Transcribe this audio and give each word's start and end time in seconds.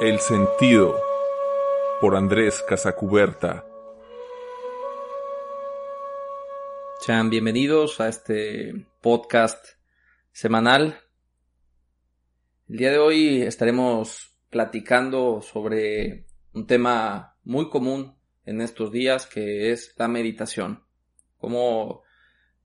El 0.00 0.20
sentido 0.20 0.94
por 2.00 2.14
Andrés 2.14 2.62
Casacuberta. 2.62 3.64
Sean 7.00 7.30
bienvenidos 7.30 8.00
a 8.00 8.06
este 8.06 8.86
podcast 9.00 9.70
semanal. 10.30 11.00
El 12.68 12.76
día 12.76 12.92
de 12.92 12.98
hoy 12.98 13.42
estaremos 13.42 14.36
platicando 14.50 15.42
sobre 15.42 16.26
un 16.52 16.68
tema 16.68 17.36
muy 17.42 17.68
común 17.68 18.16
en 18.44 18.60
estos 18.60 18.92
días 18.92 19.26
que 19.26 19.72
es 19.72 19.96
la 19.96 20.06
meditación. 20.06 20.84
Cómo 21.38 22.04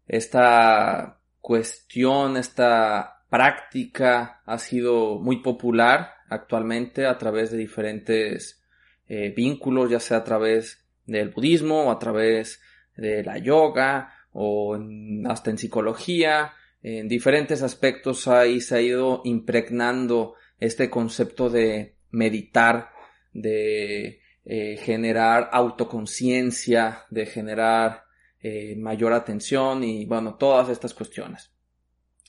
esta 0.05 1.19
cuestión, 1.41 2.37
esta 2.37 3.25
práctica 3.27 4.43
ha 4.45 4.59
sido 4.59 5.17
muy 5.17 5.41
popular 5.41 6.11
actualmente 6.33 7.05
a 7.05 7.17
través 7.17 7.51
de 7.51 7.57
diferentes 7.57 8.63
eh, 9.07 9.33
vínculos, 9.35 9.89
ya 9.89 9.99
sea 9.99 10.17
a 10.17 10.23
través 10.23 10.83
del 11.05 11.29
budismo 11.29 11.91
a 11.91 11.99
través 11.99 12.61
de 12.95 13.23
la 13.23 13.37
yoga 13.37 14.13
o 14.31 14.77
hasta 15.25 15.51
en 15.51 15.57
psicología, 15.57 16.53
en 16.81 17.07
diferentes 17.07 17.61
aspectos 17.61 18.27
ahí 18.27 18.61
se 18.61 18.75
ha 18.75 18.81
ido 18.81 19.21
impregnando 19.25 20.35
este 20.59 20.89
concepto 20.89 21.49
de 21.49 21.97
meditar, 22.11 22.89
de 23.31 24.21
eh, 24.45 24.77
generar 24.77 25.49
autoconciencia, 25.51 27.03
de 27.09 27.25
generar 27.25 28.05
eh, 28.39 28.75
mayor 28.75 29.13
atención 29.13 29.83
y 29.83 30.05
bueno, 30.05 30.35
todas 30.35 30.69
estas 30.69 30.93
cuestiones. 30.93 31.51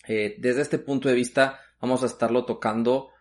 desde 0.07 0.61
este 0.61 0.79
punto 0.79 1.09
de 1.09 1.15
vista 1.15 1.59
vamos 1.81 2.03
a 2.03 2.07
estarlo 2.07 2.45
tocando 2.45 3.14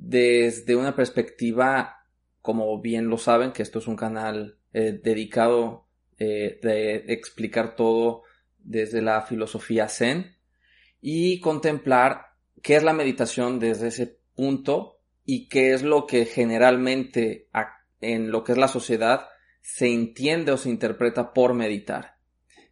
desde 0.00 0.76
una 0.76 0.96
perspectiva, 0.96 2.06
como 2.40 2.80
bien 2.80 3.08
lo 3.08 3.18
saben, 3.18 3.52
que 3.52 3.62
esto 3.62 3.80
es 3.80 3.86
un 3.86 3.96
canal 3.96 4.58
eh, 4.72 4.98
dedicado 5.02 5.86
eh, 6.18 6.58
de 6.62 7.04
explicar 7.12 7.76
todo 7.76 8.22
desde 8.58 9.02
la 9.02 9.22
filosofía 9.22 9.88
zen 9.88 10.36
y 11.02 11.38
contemplar 11.40 12.22
qué 12.62 12.76
es 12.76 12.82
la 12.82 12.94
meditación 12.94 13.58
desde 13.58 13.88
ese 13.88 14.18
punto 14.34 14.98
y 15.24 15.48
qué 15.48 15.74
es 15.74 15.82
lo 15.82 16.06
que 16.06 16.24
generalmente 16.24 17.48
en 18.00 18.30
lo 18.30 18.42
que 18.42 18.52
es 18.52 18.58
la 18.58 18.68
sociedad 18.68 19.28
se 19.60 19.86
entiende 19.92 20.52
o 20.52 20.56
se 20.56 20.70
interpreta 20.70 21.34
por 21.34 21.52
meditar. 21.52 22.16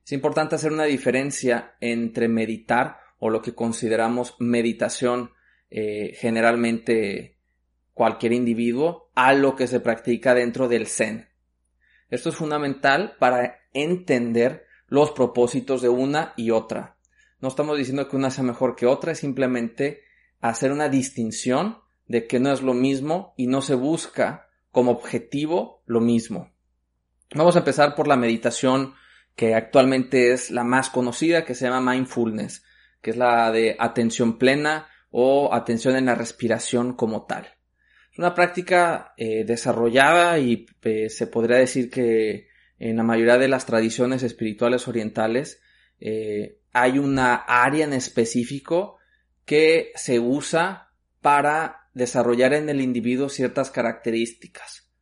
Es 0.03 0.13
importante 0.13 0.55
hacer 0.55 0.73
una 0.73 0.85
diferencia 0.85 1.77
entre 1.81 2.29
meditar 2.29 2.97
o 3.19 3.29
lo 3.29 3.43
que 3.43 3.55
consideramos 3.55 4.35
meditación 4.39 5.33
eh, 5.71 6.15
generalmente 6.19 7.39
cualquier 7.93 8.33
individuo 8.33 9.11
a 9.15 9.33
lo 9.33 9.57
que 9.57 9.67
se 9.67 9.81
practica 9.81 10.35
dentro 10.35 10.69
del 10.69 10.87
Zen. 10.87 11.29
Esto 12.11 12.31
es 12.31 12.37
fundamental 12.37 13.17
para 13.19 13.59
entender 13.73 14.67
los 14.87 15.11
propósitos 15.11 15.83
de 15.83 15.89
una 15.89 16.33
y 16.37 16.51
otra. 16.51 16.97
No 17.41 17.49
estamos 17.49 17.77
diciendo 17.77 18.09
que 18.09 18.17
una 18.17 18.31
sea 18.31 18.45
mejor 18.45 18.77
que 18.77 18.87
otra, 18.87 19.13
es 19.13 19.19
simplemente 19.19 20.03
hacer 20.41 20.73
una 20.73 20.89
distinción 20.89 21.79
de 22.07 22.27
que 22.27 22.41
no 22.41 22.53
es 22.53 22.63
lo 22.63 22.75
mismo 22.75 23.35
y 23.37 23.47
no 23.47 23.61
se 23.61 23.75
busca 23.75 24.49
como 24.71 24.93
objetivo 24.93 25.83
lo 25.87 26.01
mismo. 26.01 26.51
Vamos 27.35 27.57
a 27.57 27.61
empezar 27.61 27.95
por 27.95 28.09
la 28.09 28.17
meditación 28.17 28.95
que 29.37 29.55
actualmente 29.55 30.33
es 30.33 30.51
la 30.51 30.65
más 30.65 30.89
conocida, 30.91 31.45
que 31.45 31.55
se 31.55 31.69
llama 31.69 31.93
mindfulness, 31.93 32.65
que 33.03 33.11
es 33.11 33.17
la 33.17 33.53
de 33.53 33.77
atención 33.79 34.39
plena 34.39 34.89
o 35.11 35.55
atención 35.55 35.97
en 35.97 36.07
la 36.07 36.15
respiración 36.15 36.95
como 36.95 37.27
tal. 37.27 37.47
Es 38.13 38.19
una 38.19 38.35
práctica 38.35 39.15
eh, 39.17 39.45
desarrollada 39.45 40.39
y 40.39 40.67
eh, 40.83 41.09
se 41.09 41.27
podría 41.27 41.59
decir 41.59 41.91
que 41.91 42.49
en 42.79 42.97
la 42.97 43.03
mayoría 43.03 43.39
de 43.39 43.49
las 43.49 43.67
tradiciones 43.67 44.23
espirituales 44.23 44.87
orientales 44.87 45.61
eh, 46.01 46.61
hay 46.73 46.99
una 46.99 47.35
área 47.35 47.85
en 47.85 47.93
específico 47.93 48.99
que 49.45 49.93
se 49.95 50.21
usa 50.21 50.93
para 51.21 51.89
desarrollar 51.95 52.55
en 52.55 52.69
el 52.69 52.81
individuo 52.81 53.29
ciertas 53.29 53.71
características, 53.71 54.93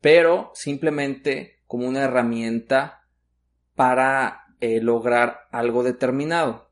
pero 0.00 0.52
simplemente 0.54 1.62
como 1.66 1.88
una 1.88 2.02
herramienta 2.04 3.08
para 3.74 4.38
lograr 4.60 5.48
algo 5.50 5.82
determinado. 5.82 6.70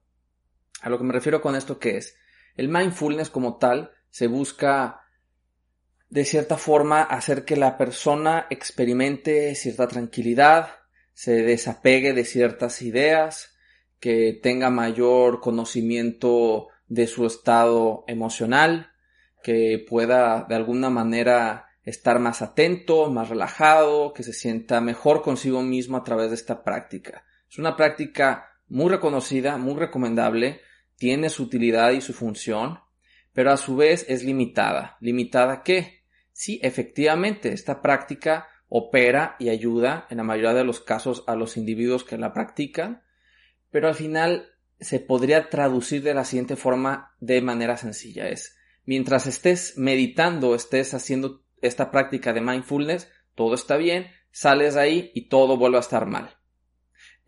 A 0.80 0.90
lo 0.90 0.98
que 0.98 1.02
me 1.02 1.12
refiero 1.12 1.40
con 1.40 1.56
esto 1.56 1.80
que 1.80 1.96
es, 1.96 2.14
el 2.60 2.68
mindfulness 2.68 3.30
como 3.30 3.56
tal 3.56 3.90
se 4.10 4.26
busca 4.26 5.00
de 6.10 6.26
cierta 6.26 6.58
forma 6.58 7.00
hacer 7.00 7.46
que 7.46 7.56
la 7.56 7.78
persona 7.78 8.46
experimente 8.50 9.54
cierta 9.54 9.88
tranquilidad, 9.88 10.68
se 11.14 11.42
desapegue 11.42 12.12
de 12.12 12.26
ciertas 12.26 12.82
ideas, 12.82 13.56
que 13.98 14.38
tenga 14.42 14.68
mayor 14.68 15.40
conocimiento 15.40 16.68
de 16.86 17.06
su 17.06 17.24
estado 17.24 18.04
emocional, 18.06 18.92
que 19.42 19.82
pueda 19.88 20.44
de 20.46 20.54
alguna 20.54 20.90
manera 20.90 21.70
estar 21.84 22.18
más 22.18 22.42
atento, 22.42 23.10
más 23.10 23.30
relajado, 23.30 24.12
que 24.12 24.22
se 24.22 24.34
sienta 24.34 24.82
mejor 24.82 25.22
consigo 25.22 25.62
mismo 25.62 25.96
a 25.96 26.04
través 26.04 26.28
de 26.28 26.36
esta 26.36 26.62
práctica. 26.62 27.24
Es 27.48 27.58
una 27.58 27.74
práctica 27.74 28.50
muy 28.68 28.90
reconocida, 28.90 29.56
muy 29.56 29.76
recomendable, 29.76 30.60
tiene 31.00 31.30
su 31.30 31.44
utilidad 31.44 31.92
y 31.92 32.02
su 32.02 32.12
función, 32.12 32.78
pero 33.32 33.50
a 33.52 33.56
su 33.56 33.74
vez 33.74 34.04
es 34.06 34.22
limitada. 34.22 34.98
¿Limitada 35.00 35.62
qué? 35.62 36.04
Sí, 36.30 36.60
efectivamente, 36.62 37.54
esta 37.54 37.80
práctica 37.80 38.48
opera 38.68 39.34
y 39.38 39.48
ayuda 39.48 40.06
en 40.10 40.18
la 40.18 40.24
mayoría 40.24 40.52
de 40.52 40.62
los 40.62 40.80
casos 40.80 41.24
a 41.26 41.36
los 41.36 41.56
individuos 41.56 42.04
que 42.04 42.18
la 42.18 42.34
practican, 42.34 43.02
pero 43.70 43.88
al 43.88 43.94
final 43.94 44.50
se 44.78 45.00
podría 45.00 45.48
traducir 45.48 46.02
de 46.02 46.12
la 46.12 46.26
siguiente 46.26 46.56
forma 46.56 47.14
de 47.18 47.40
manera 47.40 47.78
sencilla. 47.78 48.28
Es, 48.28 48.58
mientras 48.84 49.26
estés 49.26 49.78
meditando, 49.78 50.54
estés 50.54 50.92
haciendo 50.92 51.46
esta 51.62 51.90
práctica 51.90 52.34
de 52.34 52.42
mindfulness, 52.42 53.08
todo 53.34 53.54
está 53.54 53.78
bien, 53.78 54.08
sales 54.32 54.74
de 54.74 54.80
ahí 54.82 55.10
y 55.14 55.30
todo 55.30 55.56
vuelve 55.56 55.78
a 55.78 55.80
estar 55.80 56.04
mal. 56.04 56.39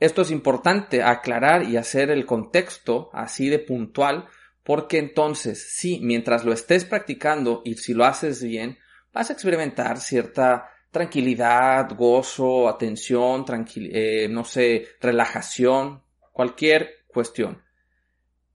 Esto 0.02 0.22
es 0.22 0.32
importante 0.32 1.04
aclarar 1.04 1.62
y 1.62 1.76
hacer 1.76 2.10
el 2.10 2.26
contexto 2.26 3.08
así 3.12 3.48
de 3.48 3.60
puntual, 3.60 4.26
porque 4.64 4.98
entonces, 4.98 5.64
sí, 5.76 6.00
mientras 6.02 6.44
lo 6.44 6.52
estés 6.52 6.84
practicando 6.84 7.62
y 7.64 7.76
si 7.76 7.94
lo 7.94 8.04
haces 8.04 8.42
bien, 8.42 8.78
vas 9.12 9.30
a 9.30 9.34
experimentar 9.34 10.00
cierta 10.00 10.68
tranquilidad, 10.90 11.88
gozo, 11.96 12.68
atención, 12.68 13.44
eh, 13.76 14.26
no 14.28 14.42
sé, 14.42 14.88
relajación, 15.00 16.02
cualquier 16.32 17.04
cuestión. 17.06 17.62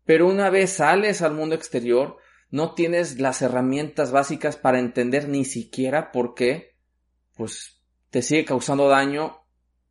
Pero 0.03 0.28
una 0.28 0.50
vez 0.50 0.74
sales 0.74 1.22
al 1.22 1.34
mundo 1.34 1.56
exterior, 1.56 2.18
no 2.52 2.74
tienes 2.74 3.22
las 3.22 3.41
herramientas 3.41 4.11
básicas 4.11 4.58
para 4.58 4.79
entender 4.79 5.29
ni 5.29 5.46
siquiera 5.46 6.11
por 6.11 6.35
qué, 6.35 6.76
pues, 7.38 7.82
te 8.09 8.22
sigue 8.22 8.44
causando 8.44 8.90
daño 8.90 9.46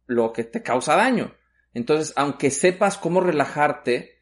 lo 0.05 0.35
que 0.35 0.44
te 0.44 0.62
causa 0.62 0.97
daño. 0.97 1.35
Entonces, 1.76 2.14
aunque 2.17 2.50
sepas 2.50 2.96
cómo 2.96 3.20
relajarte, 3.20 4.19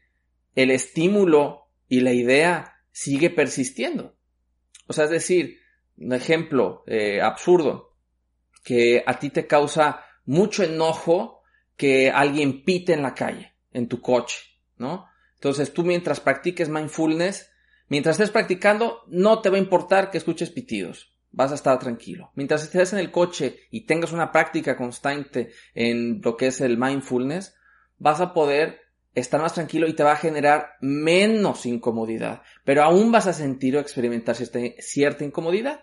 el 0.55 0.71
estímulo 0.71 1.69
y 1.87 2.01
la 2.01 2.11
idea 2.11 2.81
sigue 2.91 3.29
persistiendo. 3.29 4.17
O 4.87 4.93
sea, 4.93 5.05
es 5.05 5.09
decir, 5.09 5.59
un 5.95 6.11
ejemplo 6.11 6.83
eh, 6.85 7.21
absurdo, 7.21 7.95
que 8.61 9.05
a 9.07 9.19
ti 9.19 9.29
te 9.29 9.47
causa 9.47 10.03
mucho 10.25 10.63
enojo 10.63 11.43
que 11.77 12.11
alguien 12.11 12.65
pite 12.65 12.91
en 12.91 13.01
la 13.01 13.13
calle, 13.13 13.55
en 13.71 13.87
tu 13.87 14.01
coche, 14.01 14.39
¿no? 14.75 15.07
Entonces 15.35 15.73
tú 15.73 15.85
mientras 15.85 16.19
practiques 16.19 16.67
mindfulness, 16.67 17.49
mientras 17.87 18.17
estés 18.19 18.31
practicando, 18.31 19.03
no 19.07 19.39
te 19.39 19.49
va 19.49 19.55
a 19.55 19.61
importar 19.61 20.11
que 20.11 20.17
escuches 20.17 20.49
pitidos 20.49 21.14
vas 21.35 21.51
a 21.51 21.55
estar 21.55 21.77
tranquilo. 21.79 22.31
Mientras 22.35 22.63
estés 22.63 22.93
en 22.93 22.99
el 22.99 23.11
coche 23.11 23.59
y 23.69 23.81
tengas 23.81 24.13
una 24.13 24.31
práctica 24.31 24.77
constante 24.77 25.51
en 25.73 26.21
lo 26.23 26.37
que 26.37 26.47
es 26.47 26.61
el 26.61 26.77
mindfulness, 26.77 27.55
vas 27.99 28.21
a 28.21 28.33
poder 28.33 28.79
estar 29.13 29.41
más 29.41 29.53
tranquilo 29.53 29.87
y 29.87 29.93
te 29.93 30.03
va 30.03 30.13
a 30.13 30.17
generar 30.17 30.71
menos 30.81 31.65
incomodidad, 31.65 32.41
pero 32.63 32.83
aún 32.83 33.11
vas 33.11 33.27
a 33.27 33.33
sentir 33.33 33.75
o 33.75 33.79
experimentar 33.79 34.35
cierta, 34.35 35.23
incomodidad. 35.23 35.81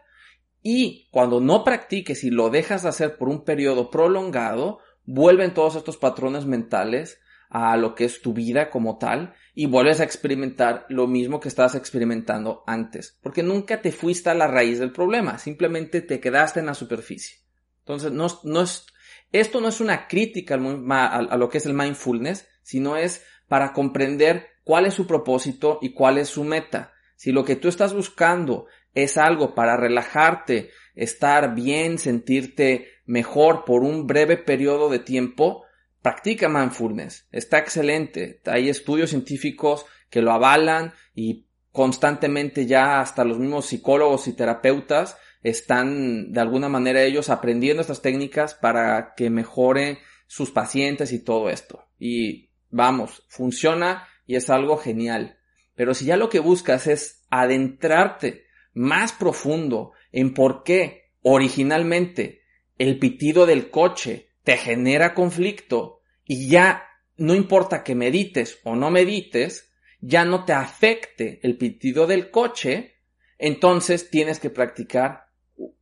Y 0.63 1.09
cuando 1.11 1.41
no 1.41 1.65
practiques 1.65 2.25
y 2.25 2.31
lo 2.31 2.51
dejas 2.51 2.83
de 2.83 2.91
hacer 2.91 3.19
por 3.19 3.29
un 3.29 3.45
periodo 3.45 3.91
prolongado, 3.91 4.79
vuelven 5.05 5.55
todos 5.55 5.77
estos 5.77 5.97
patrones 5.97 6.47
mentales 6.47 7.19
a 7.55 7.77
lo 7.77 7.95
que 7.95 8.07
es 8.07 8.23
tu 8.23 8.33
vida 8.33 8.71
como 8.71 8.97
tal 8.97 9.35
y 9.55 9.67
vuelves 9.67 10.01
a 10.01 10.05
experimentar 10.05 10.87
lo 10.89 11.07
mismo 11.07 11.39
que 11.39 11.49
estabas 11.49 11.75
experimentando 11.75 12.65
antes, 12.67 13.19
porque 13.23 13.43
nunca 13.43 13.83
te 13.83 13.93
fuiste 13.93 14.31
a 14.31 14.35
la 14.35 14.47
raíz 14.47 14.79
del 14.79 14.91
problema, 14.91 15.37
simplemente 15.37 16.01
te 16.01 16.19
quedaste 16.19 16.61
en 16.61 16.67
la 16.67 16.75
superficie. 16.75 17.41
Entonces, 17.81 18.11
no, 18.11 18.27
no 18.45 18.63
es, 18.63 18.87
esto 19.33 19.61
no 19.61 19.69
es 19.69 19.83
una 19.83 20.09
crítica 20.09 20.55
a 20.55 21.37
lo 21.37 21.49
que 21.51 21.59
es 21.59 21.67
el 21.67 21.75
mindfulness, 21.75 22.49
sino 22.63 22.97
es 22.97 23.23
para 23.49 23.75
comprender 23.75 24.47
cuál 24.65 24.87
es 24.87 24.95
su 24.95 25.07
propósito 25.07 25.79
y 25.83 25.93
cuál 25.93 26.17
es 26.17 26.29
su 26.29 26.45
meta. 26.45 26.95
Si 27.17 27.33
lo 27.33 27.45
que 27.45 27.57
tú 27.57 27.69
estás 27.69 27.93
buscando 27.93 28.67
es 28.95 29.19
algo 29.19 29.55
para 29.55 29.77
relajarte, 29.77 30.71
estar 30.95 31.55
bien, 31.55 31.99
sentirte 31.99 32.89
mejor 33.05 33.67
por 33.67 33.83
un 33.83 34.07
breve 34.07 34.39
periodo 34.39 34.89
de 34.89 35.01
tiempo, 35.01 35.65
practica 36.03 36.49
mindfulness. 36.49 37.27
Está 37.33 37.59
excelente. 37.59 38.41
Hay 38.47 38.69
estudios 38.69 39.11
científicos 39.11 39.87
que 40.11 40.21
lo 40.21 40.33
avalan 40.33 40.93
y 41.15 41.47
constantemente 41.71 42.67
ya 42.67 43.01
hasta 43.01 43.25
los 43.25 43.39
mismos 43.39 43.67
psicólogos 43.67 44.29
y 44.29 44.35
terapeutas 44.35 45.17
están 45.43 46.33
de 46.33 46.41
alguna 46.41 46.69
manera 46.69 47.03
ellos 47.03 47.31
aprendiendo 47.31 47.81
estas 47.81 48.03
técnicas 48.03 48.55
para 48.55 49.15
que 49.17 49.31
mejoren 49.31 49.99
sus 50.27 50.51
pacientes 50.51 51.13
y 51.13 51.19
todo 51.19 51.51
esto. 51.51 51.87
Y 51.99 52.51
vamos, 52.71 53.25
funciona 53.29 54.07
y 54.27 54.37
es 54.37 54.51
algo 54.51 54.77
genial. 54.77 55.39
Pero 55.75 55.95
si 55.95 56.05
ya 56.05 56.17
lo 56.17 56.29
que 56.29 56.41
buscas 56.41 56.87
es 56.87 57.25
adentrarte 57.31 58.45
más 58.75 59.13
profundo 59.13 59.93
en 60.11 60.35
por 60.35 60.63
qué 60.63 61.13
originalmente 61.23 62.43
el 62.79 62.99
pitido 62.99 63.47
del 63.47 63.71
coche 63.71 64.32
te 64.45 64.57
genera 64.57 65.15
conflicto 65.15 66.01
y 66.25 66.49
ya 66.49 66.85
no 67.17 67.35
importa 67.35 67.83
que 67.85 67.95
medites 67.95 68.59
o 68.65 68.75
no 68.75 68.91
medites, 68.91 69.73
ya 70.01 70.25
no 70.25 70.45
te 70.45 70.53
afecte 70.53 71.41
el 71.43 71.57
pitido 71.57 72.07
del 72.07 72.31
coche, 72.31 72.97
entonces 73.39 74.11
tienes 74.11 74.39
que 74.39 74.51
practicar, 74.51 75.27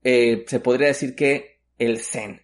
eh, 0.02 0.44
se 0.46 0.60
podría 0.60 0.88
decir 0.88 1.14
que 1.14 1.62
el 1.78 2.00
zen. 2.00 2.42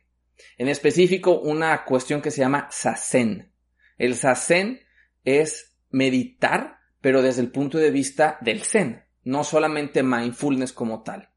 En 0.59 0.69
específico, 0.69 1.39
una 1.41 1.85
cuestión 1.85 2.23
que 2.23 2.31
se 2.31 2.41
llama 2.41 2.69
sasen. 2.71 3.53
El 3.99 4.15
sasen 4.15 4.81
es 5.25 5.77
meditar, 5.91 6.79
pero 7.01 7.23
desde 7.23 7.43
el 7.43 7.51
punto 7.51 7.79
de 7.79 7.91
vista 7.91 8.39
del 8.41 8.63
zen, 8.63 9.05
no 9.25 9.45
solamente 9.45 10.03
mindfulness 10.03 10.73
como 10.73 11.03
tal. 11.03 11.31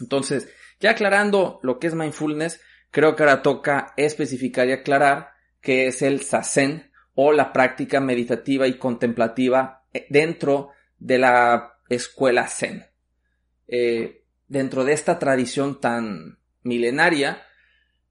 Entonces, 0.00 0.48
ya 0.80 0.92
aclarando 0.92 1.60
lo 1.62 1.78
que 1.78 1.88
es 1.88 1.94
mindfulness, 1.94 2.60
creo 2.90 3.14
que 3.14 3.22
ahora 3.22 3.42
toca 3.42 3.92
especificar 3.96 4.68
y 4.68 4.72
aclarar 4.72 5.30
qué 5.60 5.86
es 5.86 6.02
el 6.02 6.22
sasen 6.22 6.90
o 7.14 7.32
la 7.32 7.52
práctica 7.52 8.00
meditativa 8.00 8.66
y 8.66 8.78
contemplativa 8.78 9.84
eh, 9.92 10.06
dentro 10.08 10.70
de 10.98 11.18
la 11.18 11.74
escuela 11.88 12.46
zen. 12.46 12.86
Eh, 13.66 14.24
dentro 14.46 14.84
de 14.84 14.92
esta 14.92 15.18
tradición 15.18 15.80
tan 15.80 16.38
milenaria, 16.62 17.42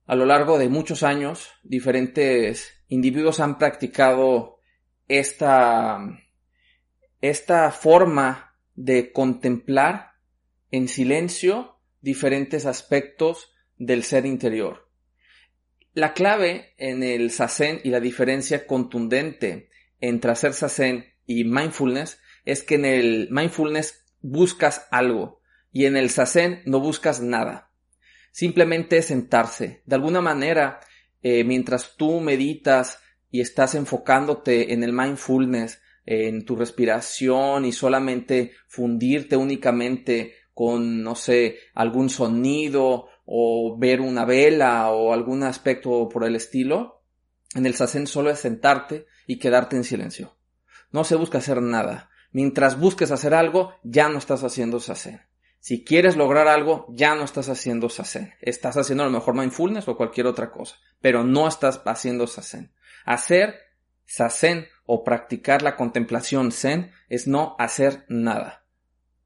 a 0.06 0.14
lo 0.14 0.24
largo 0.24 0.58
de 0.58 0.68
muchos 0.68 1.02
años, 1.02 1.50
diferentes 1.62 2.72
individuos 2.88 3.40
han 3.40 3.58
practicado 3.58 4.60
esta, 5.08 6.00
esta 7.20 7.70
forma 7.72 8.56
de 8.74 9.12
contemplar 9.12 10.12
en 10.70 10.88
silencio 10.88 11.78
diferentes 12.00 12.66
aspectos 12.66 13.52
del 13.78 14.04
ser 14.04 14.26
interior. 14.26 14.88
La 15.94 16.12
clave 16.12 16.74
en 16.76 17.02
el 17.02 17.30
sasen 17.30 17.80
y 17.82 17.90
la 17.90 18.00
diferencia 18.00 18.66
contundente 18.66 19.70
entre 20.00 20.30
hacer 20.30 20.52
sasen 20.52 21.06
y 21.26 21.44
mindfulness 21.44 22.20
es 22.44 22.62
que 22.62 22.76
en 22.76 22.84
el 22.84 23.28
mindfulness 23.30 24.04
buscas 24.20 24.86
algo 24.90 25.40
y 25.72 25.86
en 25.86 25.96
el 25.96 26.10
sasen 26.10 26.62
no 26.66 26.80
buscas 26.80 27.20
nada. 27.20 27.70
Simplemente 28.30 29.02
sentarse. 29.02 29.82
De 29.86 29.96
alguna 29.96 30.20
manera 30.20 30.80
eh, 31.22 31.44
mientras 31.44 31.96
tú 31.96 32.20
meditas 32.20 33.00
y 33.30 33.40
estás 33.40 33.74
enfocándote 33.74 34.72
en 34.72 34.84
el 34.84 34.92
mindfulness, 34.92 35.80
en 36.06 36.44
tu 36.44 36.56
respiración 36.56 37.64
y 37.64 37.72
solamente 37.72 38.52
fundirte 38.66 39.36
únicamente 39.36 40.34
con, 40.54 41.02
no 41.02 41.14
sé, 41.14 41.58
algún 41.74 42.08
sonido 42.08 43.08
o 43.30 43.76
ver 43.78 44.00
una 44.00 44.24
vela 44.24 44.90
o 44.90 45.12
algún 45.12 45.42
aspecto 45.42 46.08
por 46.08 46.24
el 46.24 46.34
estilo, 46.34 47.02
en 47.54 47.66
el 47.66 47.74
sasen 47.74 48.06
solo 48.06 48.30
es 48.30 48.38
sentarte 48.38 49.06
y 49.26 49.38
quedarte 49.38 49.76
en 49.76 49.84
silencio. 49.84 50.38
No 50.92 51.04
se 51.04 51.14
busca 51.14 51.36
hacer 51.36 51.60
nada. 51.60 52.08
Mientras 52.32 52.80
busques 52.80 53.10
hacer 53.10 53.34
algo, 53.34 53.74
ya 53.82 54.08
no 54.08 54.16
estás 54.16 54.44
haciendo 54.44 54.80
sasen. 54.80 55.20
Si 55.60 55.84
quieres 55.84 56.16
lograr 56.16 56.48
algo, 56.48 56.86
ya 56.88 57.14
no 57.14 57.24
estás 57.24 57.50
haciendo 57.50 57.90
sasen. 57.90 58.32
Estás 58.40 58.78
haciendo 58.78 59.04
a 59.04 59.06
lo 59.08 59.12
mejor 59.12 59.34
mindfulness 59.34 59.88
o 59.88 59.96
cualquier 59.98 60.26
otra 60.26 60.50
cosa, 60.50 60.76
pero 61.02 61.22
no 61.22 61.48
estás 61.48 61.82
haciendo 61.84 62.26
sasen. 62.26 62.72
Hacer 63.04 63.56
sasen 64.06 64.68
o 64.86 65.04
practicar 65.04 65.60
la 65.60 65.76
contemplación 65.76 66.50
zen 66.50 66.92
es 67.10 67.26
no 67.26 67.56
hacer 67.58 68.06
nada. 68.08 68.64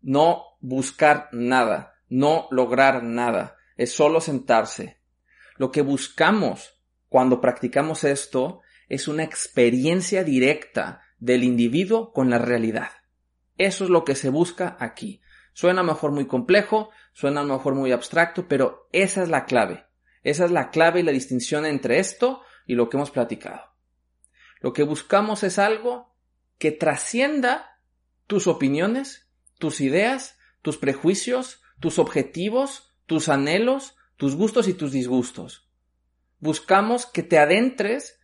No 0.00 0.42
buscar 0.60 1.28
nada, 1.30 2.00
no 2.08 2.48
lograr 2.50 3.04
nada, 3.04 3.58
es 3.82 3.92
solo 3.92 4.20
sentarse. 4.20 5.00
Lo 5.56 5.70
que 5.70 5.82
buscamos 5.82 6.80
cuando 7.08 7.40
practicamos 7.40 8.04
esto 8.04 8.60
es 8.88 9.08
una 9.08 9.24
experiencia 9.24 10.24
directa 10.24 11.02
del 11.18 11.44
individuo 11.44 12.12
con 12.12 12.30
la 12.30 12.38
realidad. 12.38 12.90
Eso 13.58 13.84
es 13.84 13.90
lo 13.90 14.04
que 14.04 14.14
se 14.14 14.30
busca 14.30 14.76
aquí. 14.80 15.20
Suena 15.52 15.80
a 15.80 15.84
lo 15.84 15.92
mejor 15.92 16.12
muy 16.12 16.26
complejo, 16.26 16.90
suena 17.12 17.40
a 17.40 17.44
lo 17.44 17.54
mejor 17.54 17.74
muy 17.74 17.92
abstracto, 17.92 18.48
pero 18.48 18.88
esa 18.92 19.22
es 19.22 19.28
la 19.28 19.44
clave. 19.44 19.86
Esa 20.22 20.44
es 20.44 20.50
la 20.50 20.70
clave 20.70 21.00
y 21.00 21.02
la 21.02 21.12
distinción 21.12 21.66
entre 21.66 21.98
esto 21.98 22.42
y 22.66 22.74
lo 22.74 22.88
que 22.88 22.96
hemos 22.96 23.10
platicado. 23.10 23.62
Lo 24.60 24.72
que 24.72 24.84
buscamos 24.84 25.42
es 25.42 25.58
algo 25.58 26.14
que 26.58 26.70
trascienda 26.70 27.80
tus 28.26 28.46
opiniones, 28.46 29.28
tus 29.58 29.80
ideas, 29.80 30.38
tus 30.62 30.78
prejuicios, 30.78 31.62
tus 31.80 31.98
objetivos, 31.98 32.91
tus 33.06 33.28
anhelos, 33.28 33.96
tus 34.16 34.36
gustos 34.36 34.68
y 34.68 34.74
tus 34.74 34.92
disgustos. 34.92 35.68
Buscamos 36.38 37.06
que 37.06 37.22
te 37.22 37.38
adentres 37.38 38.18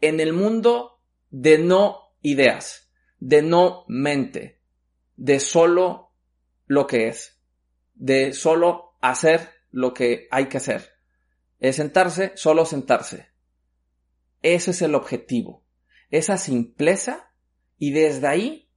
en 0.00 0.20
el 0.20 0.32
mundo 0.32 1.00
de 1.30 1.58
no 1.58 2.14
ideas, 2.20 2.92
de 3.18 3.42
no 3.42 3.84
mente, 3.88 4.60
de 5.16 5.40
solo 5.40 6.12
lo 6.66 6.86
que 6.86 7.08
es, 7.08 7.40
de 7.94 8.32
solo 8.32 8.96
hacer 9.00 9.50
lo 9.70 9.94
que 9.94 10.28
hay 10.30 10.46
que 10.46 10.58
hacer. 10.58 10.92
Es 11.60 11.76
sentarse, 11.76 12.32
solo 12.34 12.66
sentarse. 12.66 13.30
Ese 14.42 14.72
es 14.72 14.82
el 14.82 14.94
objetivo, 14.94 15.64
esa 16.10 16.36
simpleza 16.36 17.32
y 17.78 17.92
desde 17.92 18.26
ahí 18.26 18.68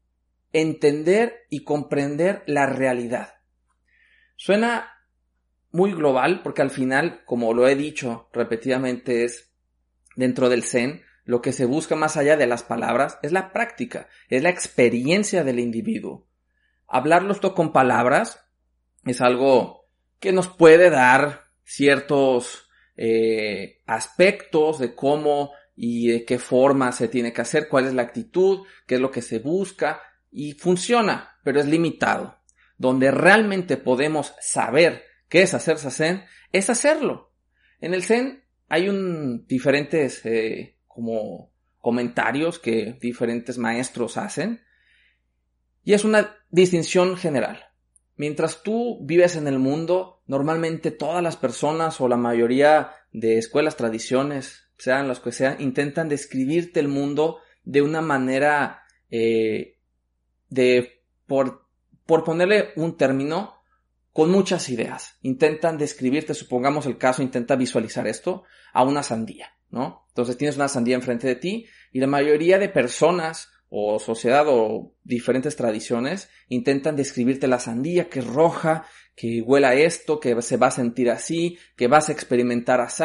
entender 0.54 1.48
y 1.50 1.64
comprender 1.64 2.44
la 2.46 2.66
realidad. 2.66 3.36
Suena 4.36 4.95
muy 5.76 5.94
global 5.94 6.42
porque 6.44 6.62
al 6.62 6.72
final, 6.72 7.24
como 7.26 7.54
lo 7.54 7.68
he 7.68 7.76
dicho 7.76 8.30
repetidamente, 8.34 9.24
es 9.26 9.52
dentro 10.16 10.50
del 10.50 10.64
Zen, 10.64 11.04
lo 11.26 11.42
que 11.42 11.54
se 11.54 11.66
busca 11.66 11.96
más 11.96 12.18
allá 12.18 12.38
de 12.38 12.48
las 12.48 12.64
palabras 12.64 13.20
es 13.22 13.32
la 13.32 13.52
práctica, 13.52 14.08
es 14.30 14.44
la 14.44 14.50
experiencia 14.50 15.44
del 15.44 15.60
individuo 15.60 16.28
hablarlo 16.88 17.34
esto 17.34 17.54
con 17.54 17.74
palabras 17.74 18.48
es 19.06 19.22
algo 19.22 19.86
que 20.20 20.32
nos 20.32 20.48
puede 20.48 20.90
dar 20.90 21.46
ciertos 21.64 22.70
eh, 22.96 23.82
aspectos 23.86 24.80
de 24.80 24.96
cómo 24.96 25.52
y 25.76 26.08
de 26.08 26.26
qué 26.26 26.40
forma 26.40 26.92
se 26.92 27.08
tiene 27.08 27.34
que 27.34 27.42
hacer, 27.42 27.68
cuál 27.68 27.86
es 27.86 27.94
la 27.94 28.04
actitud, 28.04 28.66
qué 28.88 28.96
es 28.96 29.02
lo 29.02 29.12
que 29.12 29.22
se 29.22 29.40
busca 29.40 30.02
y 30.32 30.54
funciona, 30.54 31.38
pero 31.44 31.60
es 31.60 31.68
limitado. 31.68 32.40
Donde 32.78 33.12
realmente 33.12 33.78
podemos 33.78 34.34
saber 34.40 35.04
qué 35.36 35.42
es 35.42 35.54
hacer 35.54 35.78
Zen 35.80 36.24
es 36.54 36.70
hacerlo. 36.70 37.34
En 37.82 37.94
el 37.94 38.04
Zen 38.04 38.46
hay 38.70 38.88
diferentes 39.46 40.26
eh, 40.26 40.78
como 40.88 41.52
comentarios 41.82 42.58
que 42.58 42.98
diferentes 43.02 43.58
maestros 43.58 44.16
hacen 44.16 44.62
y 45.84 45.92
es 45.92 46.06
una 46.06 46.38
distinción 46.52 47.18
general. 47.18 47.66
Mientras 48.16 48.64
tú 48.64 49.06
vives 49.06 49.36
en 49.36 49.50
el 49.50 49.60
mundo, 49.60 50.24
normalmente 50.26 50.90
todas 50.92 51.22
las 51.22 51.36
personas 51.36 52.00
o 52.00 52.08
la 52.08 52.16
mayoría 52.16 52.92
de 53.12 53.38
escuelas, 53.38 53.76
tradiciones, 53.76 54.70
sean 54.78 55.10
las 55.10 55.20
que 55.20 55.34
sean, 55.34 55.60
intentan 55.60 56.08
describirte 56.08 56.80
el 56.80 56.88
mundo 56.88 57.40
de 57.66 57.82
una 57.82 58.00
manera 58.00 58.84
eh, 59.12 59.80
de, 60.48 61.04
por, 61.28 61.68
por 62.06 62.24
ponerle 62.24 62.70
un 62.78 62.96
término, 62.96 63.55
con 64.16 64.32
muchas 64.32 64.70
ideas. 64.70 65.18
Intentan 65.24 65.78
describirte, 65.78 66.34
supongamos 66.34 66.86
el 66.86 66.98
caso, 66.98 67.22
intenta 67.22 67.58
visualizar 67.58 68.08
esto 68.08 68.44
a 68.72 68.86
una 68.86 69.04
sandía, 69.04 69.58
¿no? 69.72 70.06
Entonces 70.08 70.38
tienes 70.38 70.56
una 70.56 70.70
sandía 70.70 70.96
enfrente 70.96 71.28
de 71.28 71.36
ti 71.36 71.66
y 71.92 72.00
la 72.00 72.08
mayoría 72.08 72.58
de 72.58 72.70
personas 72.70 73.50
o 73.68 74.00
sociedad 74.00 74.46
o 74.48 74.96
diferentes 75.04 75.58
tradiciones 75.58 76.30
intentan 76.48 76.96
describirte 76.96 77.50
la 77.50 77.60
sandía 77.60 78.08
que 78.08 78.20
es 78.20 78.26
roja, 78.26 78.86
que 79.18 79.42
huela 79.42 79.76
esto, 79.76 80.22
que 80.22 80.42
se 80.42 80.56
va 80.56 80.68
a 80.68 80.72
sentir 80.72 81.12
así, 81.12 81.58
que 81.76 81.90
vas 81.90 82.08
a 82.08 82.14
experimentar 82.14 82.80
así, 82.80 83.04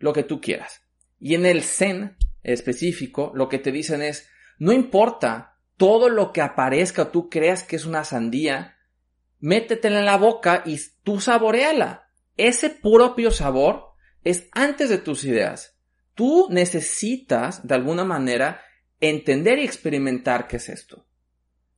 lo 0.00 0.12
que 0.12 0.24
tú 0.24 0.40
quieras. 0.40 0.82
Y 1.20 1.36
en 1.36 1.46
el 1.46 1.62
Zen 1.62 2.16
específico, 2.42 3.30
lo 3.32 3.48
que 3.48 3.60
te 3.60 3.70
dicen 3.70 4.02
es, 4.02 4.28
no 4.58 4.72
importa 4.72 5.56
todo 5.76 6.08
lo 6.08 6.32
que 6.32 6.40
aparezca 6.40 7.02
o 7.02 7.08
tú 7.08 7.30
creas 7.30 7.62
que 7.62 7.76
es 7.76 7.86
una 7.86 8.02
sandía, 8.02 8.77
métetela 9.40 10.00
en 10.00 10.04
la 10.04 10.16
boca 10.16 10.62
y 10.64 10.80
tú 11.02 11.20
saboreala. 11.20 12.10
Ese 12.36 12.70
propio 12.70 13.30
sabor 13.30 13.88
es 14.24 14.48
antes 14.52 14.88
de 14.90 14.98
tus 14.98 15.24
ideas. 15.24 15.76
Tú 16.14 16.48
necesitas, 16.50 17.66
de 17.66 17.74
alguna 17.74 18.04
manera, 18.04 18.60
entender 19.00 19.58
y 19.58 19.64
experimentar 19.64 20.48
qué 20.48 20.56
es 20.56 20.68
esto. 20.68 21.06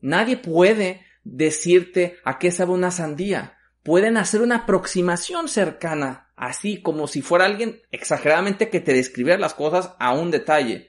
Nadie 0.01 0.37
puede 0.37 1.05
decirte 1.25 2.19
a 2.25 2.39
qué 2.39 2.51
sabe 2.51 2.73
una 2.73 2.91
sandía. 2.91 3.59
Pueden 3.83 4.17
hacer 4.17 4.41
una 4.43 4.57
aproximación 4.57 5.49
cercana, 5.49 6.33
así 6.37 6.83
como 6.83 7.07
si 7.07 7.23
fuera 7.23 7.45
alguien 7.45 7.81
exageradamente 7.91 8.71
que 8.71 8.81
te 8.81 8.95
describiera 8.95 9.39
las 9.39 9.55
cosas 9.55 9.95
a 9.99 10.13
un 10.15 10.31
detalle. 10.31 10.89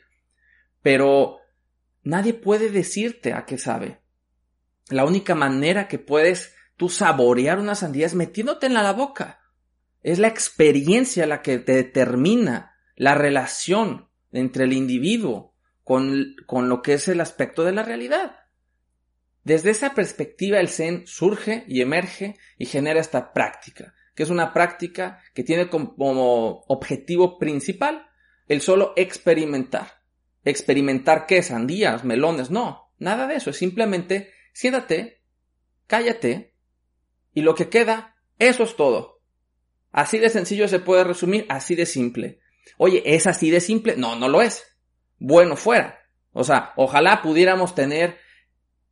Pero 0.81 1.37
nadie 2.03 2.33
puede 2.33 2.69
decirte 2.69 3.33
a 3.33 3.45
qué 3.45 3.57
sabe. 3.57 4.01
La 4.89 5.05
única 5.05 5.35
manera 5.35 5.87
que 5.87 5.99
puedes 5.99 6.53
tú 6.81 6.89
saborear 6.89 7.59
una 7.59 7.75
sandía 7.75 8.07
es 8.07 8.15
metiéndote 8.15 8.65
en 8.65 8.73
la 8.73 8.91
boca. 8.91 9.39
Es 10.01 10.17
la 10.17 10.29
experiencia 10.29 11.27
la 11.27 11.43
que 11.43 11.59
te 11.59 11.73
determina 11.73 12.75
la 12.95 13.13
relación 13.13 14.09
entre 14.31 14.63
el 14.63 14.73
individuo 14.73 15.53
con, 15.83 16.35
con 16.47 16.69
lo 16.69 16.81
que 16.81 16.93
es 16.93 17.07
el 17.07 17.21
aspecto 17.21 17.63
de 17.63 17.71
la 17.71 17.83
realidad. 17.83 18.35
Desde 19.43 19.69
esa 19.69 19.93
perspectiva 19.93 20.59
el 20.59 20.69
Zen 20.69 21.05
surge 21.05 21.65
y 21.67 21.81
emerge 21.81 22.39
y 22.57 22.65
genera 22.65 22.99
esta 22.99 23.31
práctica, 23.31 23.93
que 24.15 24.23
es 24.23 24.31
una 24.31 24.51
práctica 24.51 25.21
que 25.35 25.43
tiene 25.43 25.69
como 25.69 26.63
objetivo 26.67 27.37
principal 27.37 28.07
el 28.47 28.61
solo 28.61 28.93
experimentar. 28.95 30.01
Experimentar 30.43 31.27
qué, 31.27 31.43
sandías, 31.43 32.03
melones, 32.05 32.49
no, 32.49 32.91
nada 32.97 33.27
de 33.27 33.35
eso, 33.35 33.51
es 33.51 33.57
simplemente 33.57 34.31
siéntate, 34.51 35.21
cállate 35.85 36.50
y 37.33 37.41
lo 37.41 37.55
que 37.55 37.69
queda, 37.69 38.15
eso 38.39 38.63
es 38.63 38.75
todo. 38.75 39.21
Así 39.91 40.19
de 40.19 40.29
sencillo 40.29 40.67
se 40.67 40.79
puede 40.79 41.03
resumir, 41.03 41.45
así 41.49 41.75
de 41.75 41.85
simple. 41.85 42.39
Oye, 42.77 43.03
¿es 43.05 43.27
así 43.27 43.49
de 43.49 43.59
simple? 43.59 43.95
No, 43.97 44.15
no 44.15 44.29
lo 44.29 44.41
es. 44.41 44.63
Bueno 45.19 45.55
fuera. 45.55 45.99
O 46.33 46.43
sea, 46.43 46.73
ojalá 46.77 47.21
pudiéramos 47.21 47.75
tener 47.75 48.17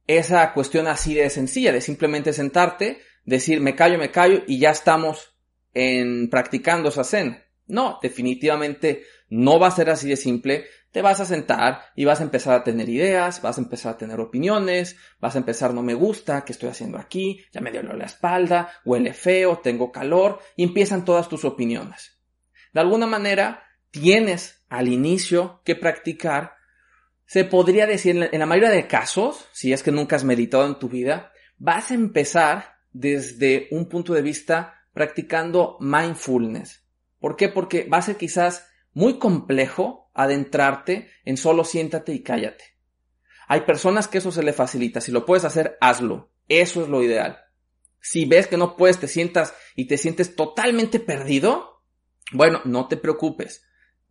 esa 0.07 0.53
cuestión 0.53 0.87
así 0.87 1.13
de 1.13 1.29
sencilla, 1.29 1.71
de 1.71 1.81
simplemente 1.81 2.33
sentarte, 2.33 3.01
decir 3.25 3.61
me 3.61 3.75
callo, 3.75 3.97
me 3.97 4.11
callo 4.11 4.43
y 4.47 4.59
ya 4.59 4.71
estamos 4.71 5.35
en 5.73 6.29
practicando 6.29 6.89
esa 6.89 7.03
zen. 7.03 7.43
No, 7.67 7.99
definitivamente 8.01 9.03
no 9.29 9.59
va 9.59 9.67
a 9.67 9.71
ser 9.71 9.89
así 9.89 10.09
de 10.09 10.15
simple. 10.15 10.65
Te 10.91 11.01
vas 11.01 11.19
a 11.19 11.25
sentar 11.25 11.83
y 11.95 12.05
vas 12.05 12.19
a 12.19 12.23
empezar 12.23 12.55
a 12.55 12.63
tener 12.63 12.89
ideas, 12.89 13.41
vas 13.41 13.57
a 13.57 13.61
empezar 13.61 13.93
a 13.93 13.97
tener 13.97 14.19
opiniones, 14.19 14.97
vas 15.19 15.35
a 15.35 15.39
empezar 15.39 15.73
no 15.73 15.83
me 15.83 15.93
gusta, 15.93 16.43
¿qué 16.43 16.51
estoy 16.51 16.69
haciendo 16.69 16.97
aquí? 16.97 17.45
Ya 17.51 17.61
me 17.61 17.71
dio 17.71 17.83
la 17.83 18.05
espalda, 18.05 18.71
huele 18.85 19.13
feo, 19.13 19.59
tengo 19.59 19.91
calor 19.91 20.39
y 20.55 20.63
empiezan 20.63 21.05
todas 21.05 21.29
tus 21.29 21.45
opiniones. 21.45 22.19
De 22.73 22.79
alguna 22.79 23.05
manera, 23.05 23.63
tienes 23.91 24.63
al 24.69 24.87
inicio 24.87 25.61
que 25.63 25.75
practicar, 25.75 26.53
se 27.25 27.45
podría 27.45 27.85
decir 27.85 28.29
en 28.31 28.39
la 28.39 28.45
mayoría 28.45 28.71
de 28.71 28.87
casos, 28.87 29.47
si 29.51 29.73
es 29.73 29.83
que 29.83 29.91
nunca 29.91 30.15
has 30.15 30.23
meditado 30.23 30.65
en 30.65 30.79
tu 30.79 30.89
vida, 30.89 31.31
vas 31.59 31.91
a 31.91 31.93
empezar 31.93 32.79
desde 32.91 33.67
un 33.71 33.87
punto 33.87 34.13
de 34.13 34.23
vista 34.23 34.85
practicando 34.93 35.77
mindfulness. 35.79 36.83
¿Por 37.19 37.35
qué? 37.35 37.49
Porque 37.49 37.87
va 37.87 37.97
a 37.97 38.01
ser 38.01 38.17
quizás 38.17 38.68
muy 38.93 39.19
complejo 39.19 40.09
adentrarte 40.13 41.09
en 41.25 41.37
solo 41.37 41.63
siéntate 41.63 42.13
y 42.13 42.23
cállate. 42.23 42.63
Hay 43.47 43.61
personas 43.61 44.07
que 44.07 44.19
eso 44.19 44.31
se 44.31 44.43
le 44.43 44.53
facilita. 44.53 45.01
Si 45.01 45.11
lo 45.11 45.25
puedes 45.25 45.45
hacer, 45.45 45.77
hazlo. 45.81 46.31
Eso 46.47 46.83
es 46.83 46.89
lo 46.89 47.01
ideal. 47.03 47.39
Si 48.01 48.25
ves 48.25 48.47
que 48.47 48.57
no 48.57 48.75
puedes, 48.75 48.99
te 48.99 49.07
sientas 49.07 49.53
y 49.75 49.85
te 49.85 49.97
sientes 49.97 50.35
totalmente 50.35 50.99
perdido, 50.99 51.83
bueno, 52.31 52.61
no 52.65 52.87
te 52.87 52.97
preocupes, 52.97 53.63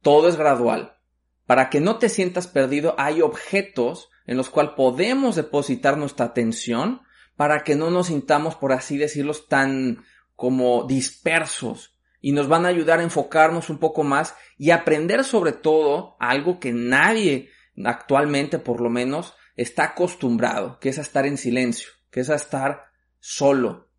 todo 0.03 0.29
es 0.29 0.37
gradual. 0.37 0.99
Para 1.47 1.71
que 1.71 1.81
no 1.81 1.99
te 1.99 2.09
sientas 2.09 2.47
perdido, 2.47 2.95
hay 2.99 3.23
objetos 3.23 4.11
en 4.27 4.37
los 4.37 4.51
cuales 4.51 4.73
podemos 4.77 5.37
depositar 5.37 5.97
nuestra 5.97 6.27
atención 6.27 7.03
para 7.37 7.65
que 7.65 7.77
no 7.77 7.91
nos 7.91 8.09
sintamos, 8.09 8.57
por 8.57 8.73
así 8.73 8.99
decirlo, 8.99 9.33
tan 9.35 10.05
como 10.35 10.85
dispersos 10.85 11.98
y 12.21 12.33
nos 12.33 12.49
van 12.49 12.67
a 12.67 12.69
ayudar 12.69 13.01
a 13.01 13.05
enfocarnos 13.05 13.71
un 13.71 13.79
poco 13.79 14.03
más 14.03 14.35
y 14.57 14.71
aprender 14.71 15.25
sobre 15.25 15.53
todo 15.53 16.17
algo 16.19 16.59
que 16.59 16.73
nadie 16.73 17.51
actualmente 17.85 18.59
por 18.59 18.81
lo 18.81 18.91
menos 18.91 19.35
está 19.57 19.85
acostumbrado, 19.85 20.79
que 20.81 20.89
es 20.89 20.99
a 20.99 21.03
estar 21.03 21.27
en 21.27 21.37
silencio, 21.37 21.91
que 22.11 22.21
es 22.21 22.31
a 22.31 22.35
estar 22.37 22.85
solo, 23.19 23.91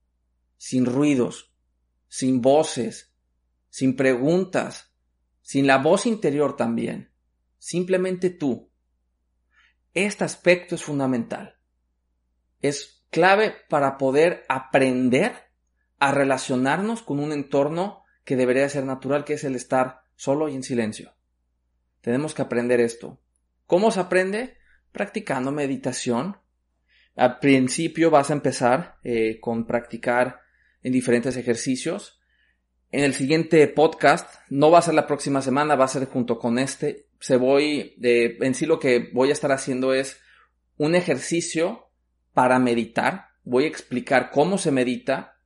sin 0.57 0.85
ruidos, 0.85 1.53
sin 2.07 2.41
voces, 2.41 3.13
sin 3.69 3.95
preguntas, 3.95 4.93
sin 5.41 5.67
la 5.67 5.77
voz 5.77 6.05
interior 6.05 6.55
también, 6.55 7.11
simplemente 7.57 8.29
tú. 8.29 8.71
Este 9.93 10.23
aspecto 10.23 10.75
es 10.75 10.83
fundamental. 10.83 11.57
Es 12.61 13.05
clave 13.09 13.55
para 13.69 13.97
poder 13.97 14.45
aprender 14.47 15.33
a 15.99 16.11
relacionarnos 16.11 17.01
con 17.01 17.19
un 17.19 17.31
entorno 17.31 17.98
que 18.29 18.35
debería 18.35 18.69
ser 18.69 18.85
natural, 18.85 19.25
que 19.25 19.33
es 19.33 19.43
el 19.43 19.55
estar 19.55 20.03
solo 20.15 20.47
y 20.47 20.53
en 20.53 20.61
silencio. 20.61 21.15
Tenemos 22.01 22.35
que 22.35 22.43
aprender 22.43 22.79
esto. 22.79 23.19
¿Cómo 23.65 23.89
se 23.89 24.01
aprende? 24.01 24.59
Practicando 24.91 25.51
meditación. 25.51 26.37
Al 27.15 27.39
principio 27.39 28.11
vas 28.11 28.29
a 28.29 28.33
empezar 28.33 28.99
eh, 29.03 29.39
con 29.41 29.65
practicar 29.65 30.41
en 30.83 30.93
diferentes 30.93 31.37
ejercicios 31.37 32.19
en 32.91 33.03
el 33.03 33.15
siguiente 33.15 33.67
podcast, 33.67 34.35
no 34.51 34.69
va 34.69 34.77
a 34.77 34.83
ser 34.83 34.93
la 34.93 35.07
próxima 35.07 35.41
semana, 35.41 35.75
va 35.75 35.85
a 35.85 35.89
ser 35.89 36.05
junto 36.05 36.37
con 36.37 36.59
este. 36.59 37.07
Se 37.19 37.35
voy, 37.35 37.95
de, 37.97 38.37
en 38.41 38.53
sí 38.53 38.67
lo 38.67 38.79
que 38.79 39.09
voy 39.11 39.29
a 39.29 39.33
estar 39.33 39.51
haciendo 39.51 39.91
es 39.95 40.19
un 40.77 40.93
ejercicio 40.93 41.89
para 42.33 42.59
meditar. 42.59 43.29
Voy 43.43 43.63
a 43.63 43.67
explicar 43.67 44.29
cómo 44.31 44.59
se 44.59 44.71
medita, 44.71 45.38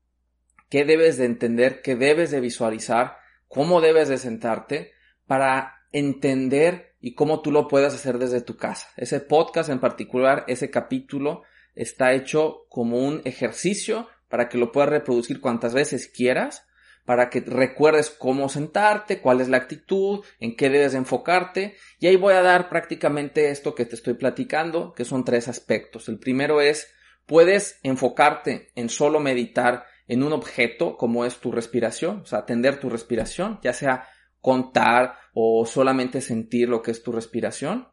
qué 0.74 0.86
debes 0.86 1.18
de 1.18 1.26
entender, 1.26 1.84
qué 1.84 1.96
debes 1.96 2.32
de 2.32 2.40
visualizar, 2.40 3.18
cómo 3.48 3.80
debes 3.80 4.10
de 4.10 4.18
sentarte 4.18 4.94
para 5.28 5.86
entender 5.92 6.96
y 7.00 7.14
cómo 7.14 7.44
tú 7.44 7.52
lo 7.52 7.68
puedas 7.68 7.94
hacer 7.94 8.18
desde 8.18 8.42
tu 8.42 8.58
casa. 8.58 8.88
Ese 8.98 9.20
podcast 9.20 9.70
en 9.70 9.80
particular, 9.80 10.46
ese 10.48 10.72
capítulo 10.72 11.44
está 11.76 12.14
hecho 12.14 12.66
como 12.70 12.98
un 12.98 13.22
ejercicio 13.24 14.08
para 14.30 14.50
que 14.50 14.58
lo 14.58 14.72
puedas 14.72 14.90
reproducir 14.90 15.42
cuantas 15.42 15.76
veces 15.76 16.08
quieras 16.08 16.66
para 17.06 17.30
que 17.30 17.42
recuerdes 17.42 18.10
cómo 18.10 18.50
sentarte, 18.50 19.22
cuál 19.22 19.42
es 19.42 19.50
la 19.50 19.58
actitud, 19.58 20.26
en 20.40 20.56
qué 20.56 20.72
debes 20.72 20.96
enfocarte. 20.96 21.76
Y 22.00 22.08
ahí 22.08 22.16
voy 22.16 22.34
a 22.34 22.42
dar 22.42 22.70
prácticamente 22.70 23.52
esto 23.52 23.76
que 23.76 23.86
te 23.86 23.94
estoy 23.94 24.16
platicando, 24.16 24.94
que 24.94 25.06
son 25.06 25.24
tres 25.24 25.48
aspectos. 25.48 26.10
El 26.10 26.18
primero 26.18 26.62
es, 26.62 26.88
puedes 27.28 27.78
enfocarte 27.84 28.72
en 28.74 28.90
solo 28.90 29.20
meditar 29.20 29.86
en 30.08 30.24
un 30.24 30.34
objeto 30.34 30.98
como 30.98 31.26
es 31.26 31.38
tu 31.38 31.52
respiración, 31.52 32.22
o 32.22 32.26
sea, 32.26 32.40
atender 32.40 32.80
tu 32.80 32.90
respiración, 32.90 33.60
ya 33.64 33.74
sea 33.74 34.08
contar 34.42 35.16
o 35.34 35.66
solamente 35.66 36.22
sentir 36.22 36.70
lo 36.70 36.82
que 36.82 36.92
es 36.92 37.04
tu 37.04 37.12
respiración. 37.12 37.88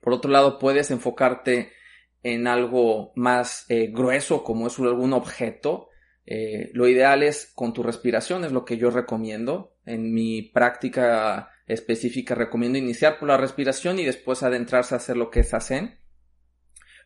Por 0.00 0.14
otro 0.14 0.30
lado, 0.30 0.58
puedes 0.58 0.90
enfocarte 0.90 1.72
en 2.22 2.46
algo 2.46 3.12
más 3.14 3.66
eh, 3.68 3.88
grueso 3.92 4.42
como 4.42 4.66
es 4.66 4.78
algún 4.78 5.12
objeto 5.12 5.90
eh, 6.26 6.70
lo 6.74 6.88
ideal 6.88 7.22
es 7.22 7.52
con 7.54 7.72
tu 7.72 7.84
respiración, 7.84 8.44
es 8.44 8.52
lo 8.52 8.64
que 8.64 8.76
yo 8.76 8.90
recomiendo. 8.90 9.76
En 9.86 10.12
mi 10.12 10.42
práctica 10.42 11.50
específica 11.66 12.34
recomiendo 12.34 12.78
iniciar 12.78 13.18
por 13.18 13.28
la 13.28 13.36
respiración 13.36 13.98
y 14.00 14.04
después 14.04 14.42
adentrarse 14.42 14.94
a 14.94 14.98
hacer 14.98 15.16
lo 15.16 15.30
que 15.30 15.40
es 15.40 15.52
Zen. 15.60 16.00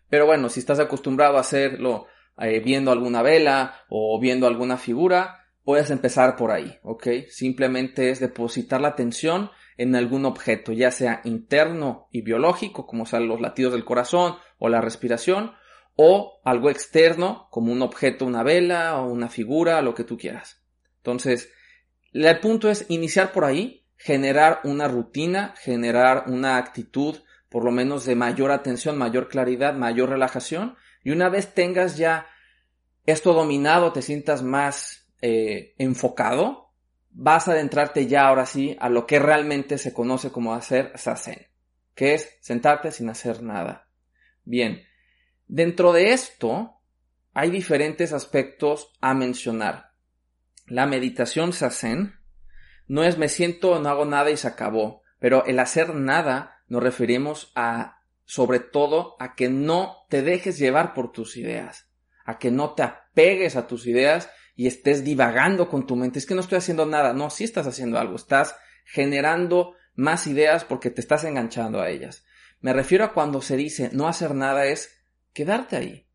Pero 0.08 0.26
bueno, 0.26 0.48
si 0.48 0.60
estás 0.60 0.80
acostumbrado 0.80 1.36
a 1.36 1.40
hacerlo 1.40 2.06
eh, 2.40 2.60
viendo 2.60 2.90
alguna 2.90 3.22
vela 3.22 3.74
o 3.88 4.18
viendo 4.20 4.46
alguna 4.46 4.76
figura, 4.76 5.46
puedes 5.64 5.90
empezar 5.90 6.36
por 6.36 6.50
ahí, 6.50 6.78
¿ok? 6.82 7.06
Simplemente 7.28 8.10
es 8.10 8.20
depositar 8.20 8.80
la 8.80 8.88
atención 8.88 9.50
en 9.76 9.94
algún 9.96 10.26
objeto, 10.26 10.72
ya 10.72 10.90
sea 10.90 11.20
interno 11.24 12.08
y 12.12 12.22
biológico, 12.22 12.86
como 12.86 13.06
son 13.06 13.28
los 13.28 13.40
latidos 13.40 13.72
del 13.72 13.84
corazón 13.84 14.36
o 14.58 14.68
la 14.68 14.80
respiración, 14.80 15.52
o 15.96 16.40
algo 16.44 16.70
externo, 16.70 17.48
como 17.50 17.72
un 17.72 17.82
objeto, 17.82 18.24
una 18.24 18.42
vela 18.42 19.00
o 19.00 19.10
una 19.10 19.28
figura, 19.28 19.82
lo 19.82 19.94
que 19.94 20.04
tú 20.04 20.16
quieras. 20.16 20.62
Entonces, 20.98 21.52
el 22.12 22.38
punto 22.40 22.70
es 22.70 22.86
iniciar 22.88 23.32
por 23.32 23.44
ahí, 23.44 23.86
generar 23.96 24.60
una 24.64 24.88
rutina, 24.88 25.54
generar 25.58 26.24
una 26.26 26.56
actitud, 26.56 27.18
por 27.48 27.64
lo 27.64 27.70
menos 27.70 28.04
de 28.04 28.16
mayor 28.16 28.50
atención, 28.50 28.96
mayor 28.96 29.28
claridad, 29.28 29.74
mayor 29.74 30.08
relajación, 30.10 30.76
y 31.02 31.10
una 31.10 31.28
vez 31.28 31.54
tengas 31.54 31.96
ya 31.96 32.26
esto 33.06 33.32
dominado, 33.32 33.92
te 33.92 34.02
sientas 34.02 34.42
más 34.42 35.10
eh, 35.22 35.74
enfocado, 35.78 36.72
vas 37.10 37.48
a 37.48 37.52
adentrarte 37.52 38.06
ya 38.06 38.28
ahora 38.28 38.46
sí 38.46 38.76
a 38.80 38.88
lo 38.88 39.06
que 39.06 39.18
realmente 39.18 39.78
se 39.78 39.92
conoce 39.92 40.30
como 40.30 40.54
hacer 40.54 40.92
sasen, 40.96 41.48
que 41.94 42.14
es 42.14 42.38
sentarte 42.40 42.92
sin 42.92 43.08
hacer 43.08 43.42
nada. 43.42 43.88
Bien, 44.44 44.82
dentro 45.48 45.92
de 45.92 46.12
esto 46.12 46.80
hay 47.32 47.50
diferentes 47.50 48.12
aspectos 48.12 48.92
a 49.00 49.14
mencionar. 49.14 49.92
La 50.66 50.86
meditación 50.86 51.52
sasen 51.52 52.20
no 52.90 53.04
es 53.04 53.18
me 53.18 53.28
siento, 53.28 53.78
no 53.78 53.88
hago 53.88 54.04
nada 54.04 54.32
y 54.32 54.36
se 54.36 54.48
acabó, 54.48 55.02
pero 55.20 55.44
el 55.46 55.60
hacer 55.60 55.94
nada 55.94 56.60
nos 56.66 56.82
referimos 56.82 57.52
a 57.54 57.99
sobre 58.30 58.60
todo 58.60 59.16
a 59.18 59.34
que 59.34 59.48
no 59.48 60.06
te 60.08 60.22
dejes 60.22 60.56
llevar 60.56 60.94
por 60.94 61.10
tus 61.10 61.36
ideas, 61.36 61.90
a 62.24 62.38
que 62.38 62.52
no 62.52 62.74
te 62.74 62.84
apegues 62.84 63.56
a 63.56 63.66
tus 63.66 63.88
ideas 63.88 64.30
y 64.54 64.68
estés 64.68 65.02
divagando 65.02 65.68
con 65.68 65.84
tu 65.84 65.96
mente. 65.96 66.20
Es 66.20 66.26
que 66.26 66.36
no 66.36 66.40
estoy 66.40 66.58
haciendo 66.58 66.86
nada. 66.86 67.12
No, 67.12 67.28
sí 67.28 67.42
estás 67.42 67.66
haciendo 67.66 67.98
algo. 67.98 68.14
Estás 68.14 68.54
generando 68.84 69.74
más 69.96 70.28
ideas 70.28 70.64
porque 70.64 70.90
te 70.90 71.00
estás 71.00 71.24
enganchando 71.24 71.80
a 71.80 71.90
ellas. 71.90 72.24
Me 72.60 72.72
refiero 72.72 73.04
a 73.04 73.14
cuando 73.14 73.42
se 73.42 73.56
dice 73.56 73.90
no 73.92 74.06
hacer 74.06 74.36
nada 74.36 74.66
es 74.66 75.02
quedarte 75.32 75.74
ahí. 75.74 76.06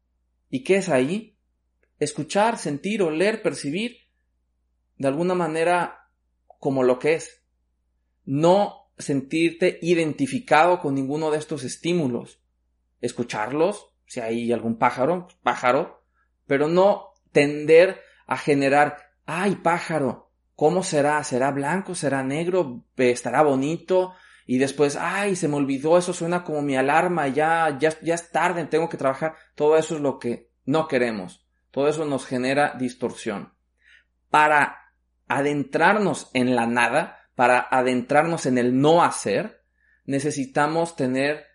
¿Y 0.50 0.64
qué 0.64 0.78
es 0.78 0.88
ahí? 0.88 1.38
Escuchar, 2.00 2.58
sentir, 2.58 3.02
oler, 3.02 3.42
percibir 3.42 3.98
de 4.96 5.10
alguna 5.10 5.36
manera 5.36 6.08
como 6.62 6.82
lo 6.82 6.98
que 6.98 7.16
es. 7.16 7.44
No 8.24 8.85
sentirte 8.98 9.80
identificado 9.82 10.80
con 10.80 10.96
ninguno 10.96 11.32
de 11.32 11.38
estos 11.38 11.64
estímulos. 11.64 12.42
Escucharlos, 13.02 13.90
si 14.06 14.20
hay 14.20 14.52
algún 14.52 14.78
pájaro, 14.78 15.26
pues, 15.26 15.38
pájaro, 15.44 16.04
pero 16.48 16.68
no 16.68 17.14
tender 17.32 18.02
a 18.28 18.38
generar, 18.38 18.98
ay, 19.26 19.56
pájaro, 19.56 20.32
¿cómo 20.56 20.84
será? 20.84 21.24
¿Será 21.24 21.52
blanco? 21.52 21.96
¿Será 21.96 22.24
negro? 22.24 22.86
¿Estará 22.96 23.42
bonito? 23.44 24.14
Y 24.48 24.60
después, 24.60 24.96
ay, 24.96 25.36
se 25.36 25.48
me 25.48 25.56
olvidó, 25.56 25.98
eso 25.98 26.14
suena 26.14 26.44
como 26.44 26.62
mi 26.62 26.76
alarma, 26.76 27.28
ya, 27.28 27.78
ya, 27.80 28.00
ya 28.02 28.14
es 28.14 28.32
tarde, 28.32 28.66
tengo 28.66 28.90
que 28.90 28.98
trabajar. 28.98 29.36
Todo 29.56 29.76
eso 29.78 29.96
es 29.96 30.02
lo 30.02 30.20
que 30.20 30.52
no 30.66 30.88
queremos. 30.88 31.46
Todo 31.72 31.88
eso 31.88 32.06
nos 32.06 32.26
genera 32.26 32.76
distorsión. 32.78 33.54
Para 34.30 34.94
adentrarnos 35.28 36.30
en 36.34 36.56
la 36.56 36.68
nada, 36.68 37.25
para 37.36 37.60
adentrarnos 37.60 38.46
en 38.46 38.58
el 38.58 38.80
no 38.80 39.04
hacer, 39.04 39.62
necesitamos 40.06 40.96
tener 40.96 41.46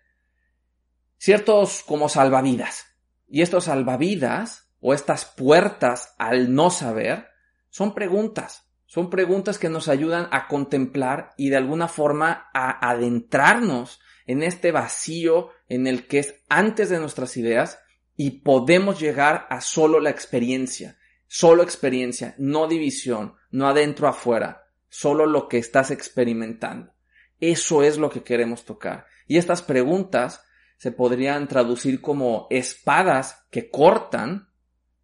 ciertos 1.17 1.83
como 1.83 2.09
salvavidas. 2.09 2.85
Y 3.27 3.41
estos 3.41 3.65
salvavidas 3.65 4.71
o 4.79 4.93
estas 4.93 5.25
puertas 5.25 6.15
al 6.17 6.53
no 6.53 6.69
saber 6.69 7.27
son 7.69 7.93
preguntas. 7.93 8.67
Son 8.85 9.09
preguntas 9.09 9.57
que 9.57 9.69
nos 9.69 9.87
ayudan 9.87 10.27
a 10.31 10.47
contemplar 10.47 11.33
y 11.37 11.49
de 11.49 11.55
alguna 11.55 11.87
forma 11.87 12.49
a 12.53 12.89
adentrarnos 12.89 14.01
en 14.27 14.43
este 14.43 14.71
vacío 14.71 15.49
en 15.69 15.87
el 15.87 16.07
que 16.07 16.19
es 16.19 16.35
antes 16.49 16.89
de 16.89 16.99
nuestras 16.99 17.37
ideas 17.37 17.79
y 18.17 18.41
podemos 18.41 18.99
llegar 18.99 19.47
a 19.49 19.61
solo 19.61 19.99
la 19.99 20.09
experiencia, 20.09 20.97
solo 21.27 21.63
experiencia, 21.63 22.35
no 22.37 22.67
división, 22.67 23.35
no 23.49 23.67
adentro 23.67 24.07
afuera, 24.09 24.60
solo 24.91 25.25
lo 25.25 25.47
que 25.47 25.57
estás 25.57 25.89
experimentando. 25.89 26.93
Eso 27.39 27.81
es 27.81 27.97
lo 27.97 28.09
que 28.09 28.23
queremos 28.23 28.65
tocar. 28.65 29.07
Y 29.25 29.37
estas 29.37 29.61
preguntas 29.61 30.43
se 30.77 30.91
podrían 30.91 31.47
traducir 31.47 32.01
como 32.01 32.47
espadas 32.49 33.47
que 33.49 33.69
cortan 33.69 34.49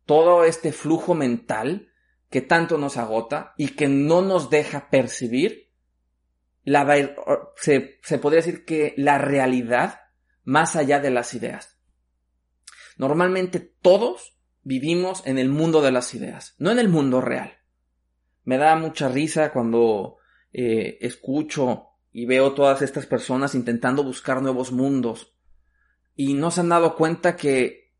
todo 0.05 0.43
este 0.43 0.73
flujo 0.73 1.15
mental 1.15 1.89
que 2.29 2.41
tanto 2.41 2.77
nos 2.77 2.97
agota 2.97 3.53
y 3.57 3.69
que 3.69 3.87
no 3.87 4.21
nos 4.21 4.49
deja 4.49 4.89
percibir 4.89 5.71
la, 6.63 6.85
se, 7.55 7.97
se 8.03 8.19
podría 8.19 8.41
decir 8.41 8.65
que 8.65 8.93
la 8.97 9.17
realidad 9.17 10.01
más 10.43 10.75
allá 10.75 10.99
de 10.99 11.11
las 11.11 11.33
ideas. 11.33 11.79
Normalmente 12.97 13.59
todos 13.61 14.37
vivimos 14.63 15.25
en 15.25 15.37
el 15.37 15.47
mundo 15.47 15.81
de 15.81 15.91
las 15.93 16.13
ideas, 16.13 16.55
no 16.57 16.71
en 16.71 16.79
el 16.79 16.89
mundo 16.89 17.21
real 17.21 17.56
me 18.47 18.57
da 18.57 18.77
mucha 18.77 19.09
risa 19.09 19.51
cuando 19.51 20.19
eh, 20.53 20.99
escucho 21.01 21.89
y 22.13 22.25
veo 22.25 22.53
todas 22.53 22.81
estas 22.81 23.05
personas 23.05 23.55
intentando 23.55 24.05
buscar 24.05 24.41
nuevos 24.41 24.71
mundos 24.71 25.33
y 26.15 26.33
no 26.33 26.49
se 26.49 26.61
han 26.61 26.69
dado 26.69 26.95
cuenta 26.95 27.35
que 27.35 27.91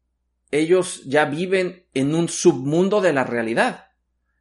ellos 0.49 1.03
ya 1.05 1.25
viven 1.25 1.86
en 1.93 2.15
un 2.15 2.29
submundo 2.29 3.01
de 3.01 3.12
la 3.12 3.25
realidad. 3.25 3.88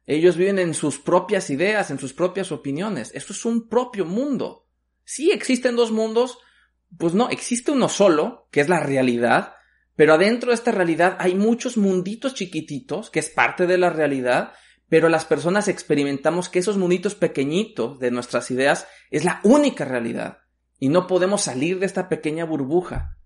Ellos 0.05 0.37
viven 0.37 0.59
en 0.59 0.73
sus 0.73 0.97
propias 0.97 1.49
ideas, 1.49 1.91
en 1.91 1.99
sus 1.99 2.13
propias 2.13 2.53
opiniones. 2.53 3.11
Esto 3.13 3.33
es 3.33 3.43
un 3.43 3.67
propio 3.67 4.05
mundo. 4.05 4.65
Sí 5.03 5.31
existen 5.31 5.75
dos 5.75 5.91
mundos, 5.91 6.37
pues 6.97 7.15
no, 7.15 7.29
existe 7.29 7.71
uno 7.71 7.89
solo, 7.89 8.47
que 8.49 8.61
es 8.61 8.69
la 8.69 8.79
realidad, 8.79 9.55
pero 9.97 10.13
adentro 10.13 10.51
de 10.51 10.55
esta 10.55 10.71
realidad 10.71 11.17
hay 11.19 11.35
muchos 11.35 11.75
munditos 11.75 12.33
chiquititos, 12.33 13.09
que 13.09 13.19
es 13.19 13.29
parte 13.29 13.67
de 13.67 13.77
la 13.77 13.89
realidad, 13.89 14.53
pero 14.89 15.09
las 15.09 15.25
personas 15.25 15.67
experimentamos 15.67 16.49
que 16.49 16.59
esos 16.59 16.77
munitos 16.77 17.15
pequeñitos 17.15 17.99
de 17.99 18.11
nuestras 18.11 18.51
ideas 18.51 18.87
es 19.11 19.25
la 19.25 19.41
única 19.43 19.85
realidad 19.85 20.39
y 20.79 20.89
no 20.89 21.07
podemos 21.07 21.41
salir 21.41 21.79
de 21.79 21.85
esta 21.85 22.07
pequeña 22.07 22.45
burbuja. 22.45 23.17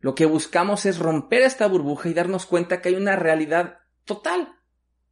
Lo 0.00 0.14
que 0.14 0.26
buscamos 0.26 0.86
es 0.86 0.98
romper 0.98 1.42
esta 1.42 1.66
burbuja 1.66 2.08
y 2.08 2.14
darnos 2.14 2.46
cuenta 2.46 2.80
que 2.80 2.88
hay 2.90 2.94
una 2.94 3.16
realidad 3.16 3.78
total. 4.04 4.56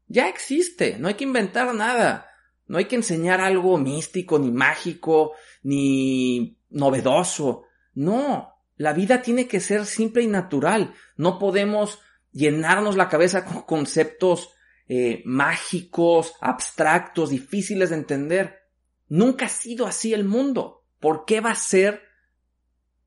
Ya 0.06 0.28
existe, 0.28 0.96
no 0.98 1.08
hay 1.08 1.14
que 1.14 1.24
inventar 1.24 1.74
nada, 1.74 2.26
no 2.66 2.78
hay 2.78 2.86
que 2.86 2.96
enseñar 2.96 3.40
algo 3.40 3.78
místico, 3.78 4.38
ni 4.38 4.50
mágico, 4.50 5.32
ni 5.62 6.58
novedoso. 6.70 7.64
No, 7.94 8.54
la 8.76 8.92
vida 8.92 9.22
tiene 9.22 9.46
que 9.46 9.60
ser 9.60 9.86
simple 9.86 10.22
y 10.22 10.26
natural. 10.26 10.94
No 11.16 11.38
podemos 11.38 12.00
llenarnos 12.32 12.96
la 12.96 13.08
cabeza 13.08 13.44
con 13.44 13.62
conceptos 13.62 14.54
eh, 14.92 15.22
mágicos, 15.24 16.34
abstractos, 16.40 17.30
difíciles 17.30 17.90
de 17.90 17.96
entender. 17.96 18.58
Nunca 19.06 19.46
ha 19.46 19.48
sido 19.48 19.86
así 19.86 20.12
el 20.12 20.24
mundo. 20.24 20.84
¿Por 20.98 21.26
qué 21.26 21.40
va 21.40 21.52
a 21.52 21.54
ser 21.54 22.02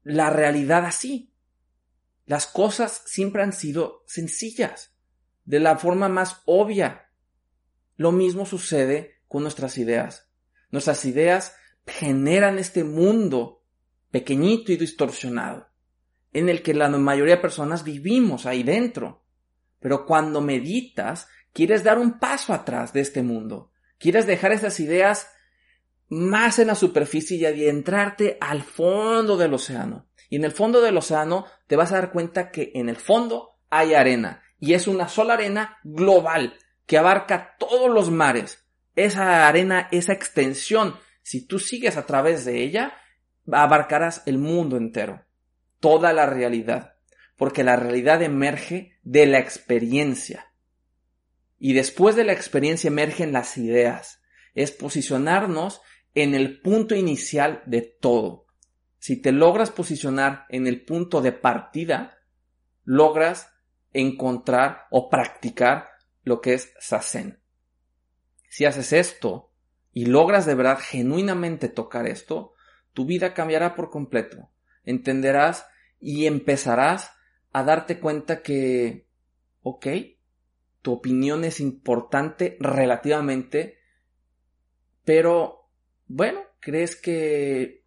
la 0.02 0.30
realidad 0.30 0.86
así? 0.86 1.34
Las 2.26 2.48
cosas 2.48 3.04
siempre 3.06 3.44
han 3.44 3.52
sido 3.52 4.06
sencillas, 4.08 4.96
de 5.44 5.60
la 5.60 5.78
forma 5.78 6.08
más 6.08 6.42
obvia. 6.46 7.10
Lo 7.98 8.14
mismo 8.14 8.46
sucede 8.46 9.20
con 9.28 9.44
nuestras 9.44 9.78
ideas. 9.78 10.32
Nuestras 10.72 11.04
ideas 11.04 11.54
generan 11.86 12.60
este 12.60 12.86
mundo 12.86 13.62
pequeñito 14.10 14.72
y 14.72 14.78
distorsionado, 14.78 15.68
en 16.32 16.48
el 16.48 16.64
que 16.64 16.74
la 16.74 16.88
mayoría 16.88 17.36
de 17.36 17.42
personas 17.42 17.84
vivimos 17.84 18.46
ahí 18.46 18.64
dentro. 18.64 19.26
Pero 19.82 20.06
cuando 20.06 20.40
meditas, 20.40 21.28
Quieres 21.54 21.84
dar 21.84 22.00
un 22.00 22.20
paso 22.20 22.52
atrás 22.52 22.94
de 22.94 23.02
este 23.02 23.22
mundo. 23.22 23.72
Quieres 24.00 24.26
dejar 24.26 24.52
esas 24.52 24.80
ideas 24.80 25.28
más 26.10 26.60
en 26.60 26.68
la 26.68 26.76
superficie 26.76 27.38
y 27.38 27.46
adentrarte 27.46 28.38
al 28.42 28.64
fondo 28.64 29.38
del 29.38 29.54
océano. 29.54 30.08
Y 30.30 30.38
en 30.38 30.46
el 30.46 30.52
fondo 30.52 30.82
del 30.82 30.98
océano 30.98 31.46
te 31.68 31.76
vas 31.76 31.92
a 31.92 31.96
dar 31.96 32.12
cuenta 32.12 32.50
que 32.50 32.72
en 32.74 32.90
el 32.90 32.96
fondo 32.96 33.60
hay 33.70 33.94
arena. 33.94 34.42
Y 34.60 34.74
es 34.74 34.88
una 34.88 35.08
sola 35.08 35.36
arena 35.36 35.78
global 35.84 36.56
que 36.88 36.98
abarca 36.98 37.56
todos 37.60 37.90
los 37.90 38.10
mares. 38.10 38.66
Esa 38.96 39.48
arena, 39.48 39.90
esa 39.92 40.14
extensión, 40.14 40.96
si 41.22 41.46
tú 41.46 41.60
sigues 41.60 41.98
a 41.98 42.06
través 42.06 42.46
de 42.46 42.64
ella, 42.64 42.94
abarcarás 43.52 44.24
el 44.26 44.38
mundo 44.38 44.78
entero. 44.78 45.24
Toda 45.80 46.14
la 46.14 46.26
realidad. 46.26 46.96
Porque 47.36 47.64
la 47.64 47.76
realidad 47.76 48.22
emerge 48.22 48.98
de 49.04 49.26
la 49.28 49.40
experiencia. 49.40 50.53
Y 51.66 51.72
después 51.72 52.18
de 52.18 52.26
la 52.26 52.34
experiencia 52.34 52.90
emergen 52.90 53.32
las 53.32 53.58
ideas. 53.58 54.22
Es 54.54 54.72
posicionarnos 54.74 55.80
en 56.14 56.36
el 56.36 56.60
punto 56.60 56.94
inicial 56.94 57.64
de 57.66 57.82
todo. 57.84 58.48
Si 59.00 59.22
te 59.22 59.32
logras 59.32 59.72
posicionar 59.72 60.46
en 60.50 60.68
el 60.68 60.84
punto 60.84 61.22
de 61.22 61.32
partida, 61.32 62.18
logras 62.84 63.50
encontrar 63.94 64.88
o 64.92 65.10
practicar 65.10 65.88
lo 66.24 66.42
que 66.42 66.56
es 66.56 66.74
sasen. 66.82 67.40
Si 68.50 68.66
haces 68.66 68.92
esto 68.92 69.54
y 69.94 70.08
logras 70.08 70.46
de 70.46 70.56
verdad 70.56 70.80
genuinamente 70.82 71.70
tocar 71.70 72.08
esto, 72.08 72.56
tu 72.92 73.06
vida 73.06 73.34
cambiará 73.34 73.74
por 73.74 73.90
completo. 73.90 74.52
Entenderás 74.84 75.66
y 76.02 76.26
empezarás 76.26 77.14
a 77.54 77.64
darte 77.64 78.02
cuenta 78.02 78.42
que, 78.42 79.08
ok, 79.62 79.88
tu 80.84 80.92
opinión 80.92 81.46
es 81.46 81.60
importante 81.62 82.58
relativamente, 82.60 83.80
pero 85.04 85.70
bueno, 86.06 86.42
crees 86.60 86.96
que 86.96 87.86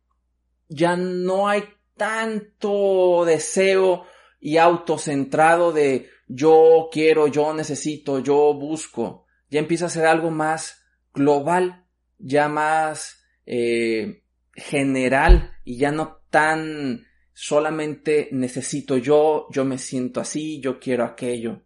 ya 0.68 0.96
no 0.96 1.48
hay 1.48 1.62
tanto 1.96 3.24
deseo 3.24 4.06
y 4.40 4.56
autocentrado 4.56 5.72
de 5.72 6.08
yo 6.26 6.88
quiero, 6.90 7.28
yo 7.28 7.52
necesito, 7.52 8.20
yo 8.20 8.54
busco. 8.54 9.26
Ya 9.50 9.60
empieza 9.60 9.86
a 9.86 9.90
ser 9.90 10.06
algo 10.06 10.30
más 10.30 10.82
global, 11.12 11.84
ya 12.18 12.48
más 12.48 13.22
eh, 13.44 14.22
general 14.54 15.52
y 15.64 15.76
ya 15.76 15.92
no 15.92 16.22
tan 16.30 17.06
solamente 17.34 18.30
necesito 18.32 18.96
yo, 18.96 19.48
yo 19.50 19.66
me 19.66 19.76
siento 19.76 20.20
así, 20.20 20.60
yo 20.60 20.80
quiero 20.80 21.04
aquello. 21.04 21.65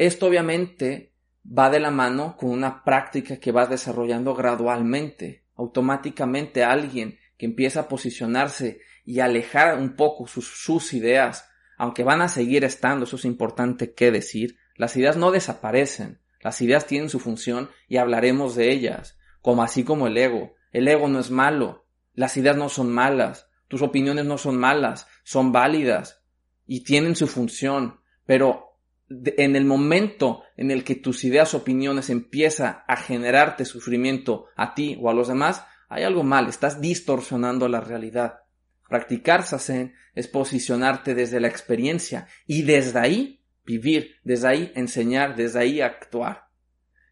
Esto 0.00 0.28
obviamente 0.28 1.12
va 1.44 1.68
de 1.68 1.78
la 1.78 1.90
mano 1.90 2.34
con 2.38 2.48
una 2.48 2.84
práctica 2.84 3.36
que 3.36 3.52
vas 3.52 3.68
desarrollando 3.68 4.34
gradualmente. 4.34 5.44
Automáticamente 5.56 6.64
alguien 6.64 7.18
que 7.36 7.44
empieza 7.44 7.80
a 7.80 7.88
posicionarse 7.88 8.80
y 9.04 9.20
alejar 9.20 9.76
un 9.76 9.96
poco 9.96 10.26
sus, 10.26 10.46
sus 10.46 10.94
ideas, 10.94 11.50
aunque 11.76 12.02
van 12.02 12.22
a 12.22 12.28
seguir 12.28 12.64
estando, 12.64 13.04
eso 13.04 13.16
es 13.16 13.26
importante 13.26 13.92
que 13.92 14.10
decir, 14.10 14.56
las 14.74 14.96
ideas 14.96 15.18
no 15.18 15.32
desaparecen, 15.32 16.22
las 16.40 16.62
ideas 16.62 16.86
tienen 16.86 17.10
su 17.10 17.20
función 17.20 17.68
y 17.86 17.98
hablaremos 17.98 18.54
de 18.54 18.72
ellas, 18.72 19.18
como 19.42 19.62
así 19.62 19.84
como 19.84 20.06
el 20.06 20.16
ego. 20.16 20.54
El 20.72 20.88
ego 20.88 21.08
no 21.08 21.20
es 21.20 21.30
malo, 21.30 21.84
las 22.14 22.38
ideas 22.38 22.56
no 22.56 22.70
son 22.70 22.90
malas, 22.90 23.50
tus 23.68 23.82
opiniones 23.82 24.24
no 24.24 24.38
son 24.38 24.56
malas, 24.56 25.08
son 25.24 25.52
válidas 25.52 26.22
y 26.66 26.84
tienen 26.84 27.16
su 27.16 27.26
función, 27.26 28.00
pero 28.24 28.69
en 29.10 29.56
el 29.56 29.64
momento 29.64 30.44
en 30.56 30.70
el 30.70 30.84
que 30.84 30.94
tus 30.94 31.24
ideas 31.24 31.54
opiniones 31.54 32.10
empieza 32.10 32.84
a 32.86 32.96
generarte 32.96 33.64
sufrimiento 33.64 34.46
a 34.56 34.74
ti 34.74 34.96
o 35.00 35.10
a 35.10 35.14
los 35.14 35.28
demás, 35.28 35.64
hay 35.88 36.04
algo 36.04 36.22
mal, 36.22 36.48
estás 36.48 36.80
distorsionando 36.80 37.68
la 37.68 37.80
realidad. 37.80 38.40
Practicar 38.88 39.44
sasen 39.44 39.94
es 40.14 40.28
posicionarte 40.28 41.14
desde 41.14 41.40
la 41.40 41.48
experiencia 41.48 42.28
y 42.46 42.62
desde 42.62 42.98
ahí 42.98 43.44
vivir, 43.64 44.16
desde 44.22 44.48
ahí 44.48 44.72
enseñar, 44.76 45.34
desde 45.34 45.58
ahí 45.58 45.80
actuar. 45.80 46.48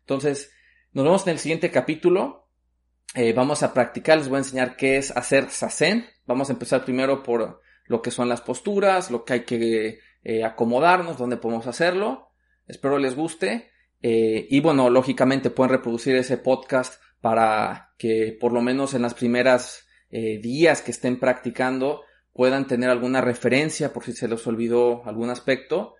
Entonces, 0.00 0.52
nos 0.92 1.04
vemos 1.04 1.26
en 1.26 1.32
el 1.32 1.38
siguiente 1.38 1.70
capítulo. 1.70 2.48
Eh, 3.14 3.32
vamos 3.32 3.62
a 3.62 3.74
practicar, 3.74 4.18
les 4.18 4.28
voy 4.28 4.36
a 4.36 4.40
enseñar 4.40 4.76
qué 4.76 4.96
es 4.96 5.16
hacer 5.16 5.50
sasen. 5.50 6.06
Vamos 6.26 6.48
a 6.48 6.52
empezar 6.52 6.84
primero 6.84 7.22
por 7.22 7.60
lo 7.86 8.02
que 8.02 8.10
son 8.10 8.28
las 8.28 8.40
posturas, 8.40 9.10
lo 9.10 9.24
que 9.24 9.32
hay 9.32 9.44
que 9.44 10.00
eh, 10.22 10.44
acomodarnos, 10.44 11.18
dónde 11.18 11.36
podemos 11.36 11.66
hacerlo. 11.66 12.30
Espero 12.66 12.98
les 12.98 13.16
guste. 13.16 13.70
Eh, 14.00 14.46
y 14.50 14.60
bueno, 14.60 14.90
lógicamente 14.90 15.50
pueden 15.50 15.72
reproducir 15.72 16.16
ese 16.16 16.38
podcast 16.38 17.02
para 17.20 17.94
que 17.98 18.36
por 18.40 18.52
lo 18.52 18.62
menos 18.62 18.94
en 18.94 19.02
las 19.02 19.14
primeras 19.14 19.86
eh, 20.10 20.38
días 20.38 20.82
que 20.82 20.92
estén 20.92 21.18
practicando 21.18 22.02
puedan 22.32 22.66
tener 22.66 22.90
alguna 22.90 23.20
referencia 23.20 23.92
por 23.92 24.04
si 24.04 24.12
se 24.12 24.28
les 24.28 24.46
olvidó 24.46 25.04
algún 25.06 25.30
aspecto 25.30 25.96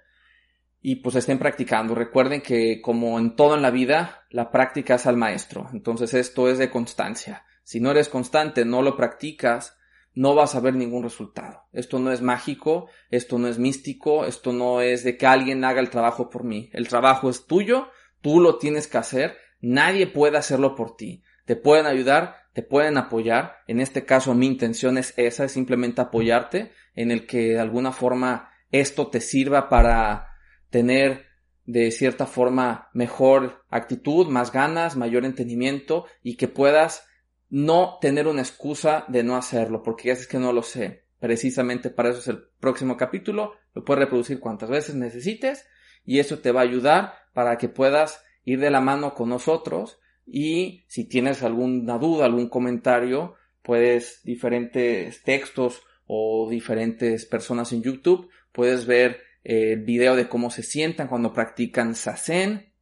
y 0.81 0.97
pues 0.97 1.17
estén 1.17 1.39
practicando. 1.39 1.95
Recuerden 1.95 2.41
que 2.41 2.81
como 2.81 3.19
en 3.19 3.35
todo 3.35 3.57
en 3.57 3.63
la 3.63 3.71
vida, 3.71 4.27
la 4.31 4.51
práctica 4.51 4.95
es 4.95 5.07
al 5.07 5.17
maestro. 5.17 5.69
Entonces 5.73 6.15
esto 6.15 6.49
es 6.49 6.59
de 6.59 6.71
constancia. 6.71 7.45
Si 7.65 7.81
no 7.81 7.91
eres 7.91 8.09
constante, 8.09 8.65
no 8.65 8.83
lo 8.83 8.97
practicas, 8.97 9.78
no 10.19 10.35
vas 10.35 10.55
a 10.55 10.61
ver 10.61 10.75
ningún 10.75 11.03
resultado. 11.03 11.63
Esto 11.73 11.99
no 11.99 12.11
es 12.13 12.23
mágico, 12.23 12.89
esto 13.11 13.39
no 13.39 13.49
es 13.49 13.59
místico, 13.59 14.25
esto 14.25 14.53
no 14.53 14.81
es 14.81 15.05
de 15.05 15.17
que 15.17 15.27
alguien 15.27 15.65
haga 15.65 15.81
el 15.81 15.91
trabajo 15.91 16.29
por 16.31 16.45
mí. 16.45 16.71
El 16.73 16.89
trabajo 16.89 17.31
es 17.31 17.47
tuyo, 17.47 17.89
tú 18.21 18.41
lo 18.41 18.59
tienes 18.59 18.87
que 18.89 18.99
hacer 18.99 19.37
Nadie 19.61 20.07
puede 20.07 20.39
hacerlo 20.39 20.75
por 20.75 20.97
ti. 20.97 21.23
Te 21.45 21.57
pueden 21.57 21.87
ayudar, 21.87 22.37
te 22.53 22.63
pueden 22.63 22.97
apoyar. 22.97 23.57
En 23.67 23.81
este 23.81 24.05
caso 24.05 24.35
mi 24.35 24.47
intención 24.47 24.99
es 24.99 25.15
esa, 25.17 25.45
es 25.45 25.53
simplemente 25.53 26.01
apoyarte 26.01 26.73
en 26.95 27.11
el 27.11 27.27
que 27.27 27.51
de 27.51 27.61
alguna 27.61 27.93
forma 27.93 28.51
esto 28.71 29.09
te 29.09 29.21
sirva 29.21 29.69
para 29.69 30.29
tener 30.71 31.27
de 31.65 31.91
cierta 31.91 32.27
forma 32.27 32.89
mejor 32.93 33.65
actitud, 33.69 34.29
más 34.29 34.53
ganas, 34.53 34.97
mayor 34.97 35.25
entendimiento 35.25 36.07
y 36.23 36.37
que 36.37 36.49
puedas 36.49 37.08
no 37.51 37.99
tener 38.01 38.27
una 38.27 38.43
excusa 38.43 39.05
de 39.09 39.23
no 39.23 39.37
hacerlo, 39.37 39.83
porque 39.83 40.09
ya 40.09 40.13
es 40.15 40.27
que 40.27 40.39
no 40.39 40.53
lo 40.53 40.63
sé. 40.63 41.05
Precisamente 41.19 41.91
para 41.91 42.11
eso 42.11 42.19
es 42.19 42.29
el 42.29 42.45
próximo 42.61 42.97
capítulo. 42.97 43.55
Lo 43.75 43.85
puedes 43.85 44.05
reproducir 44.05 44.39
cuantas 44.39 44.71
veces 44.71 44.95
necesites 44.95 45.67
y 46.05 46.19
eso 46.19 46.39
te 46.39 46.53
va 46.53 46.61
a 46.61 46.65
ayudar 46.65 47.15
para 47.33 47.59
que 47.59 47.69
puedas 47.69 48.23
ir 48.45 48.61
de 48.61 48.71
la 48.71 48.81
mano 48.81 49.15
con 49.15 49.29
nosotros 49.29 49.99
y 50.27 50.85
si 50.89 51.05
tienes 51.09 51.43
alguna 51.43 51.99
duda, 51.99 52.27
algún 52.27 52.49
comentario, 52.49 53.35
puedes 53.63 54.23
diferentes 54.25 55.23
textos 55.23 55.83
o 56.07 56.49
diferentes 56.51 57.27
personas 57.27 57.73
en 57.73 57.83
YouTube, 57.83 58.29
puedes 58.53 58.87
ver 58.87 59.21
eh, 59.45 59.73
el 59.73 59.85
video 59.85 60.17
de 60.17 60.29
cómo 60.29 60.51
se 60.51 60.63
sientan 60.63 61.09
cuando 61.09 61.33
practican 61.33 61.95
Sazen. 61.95 62.73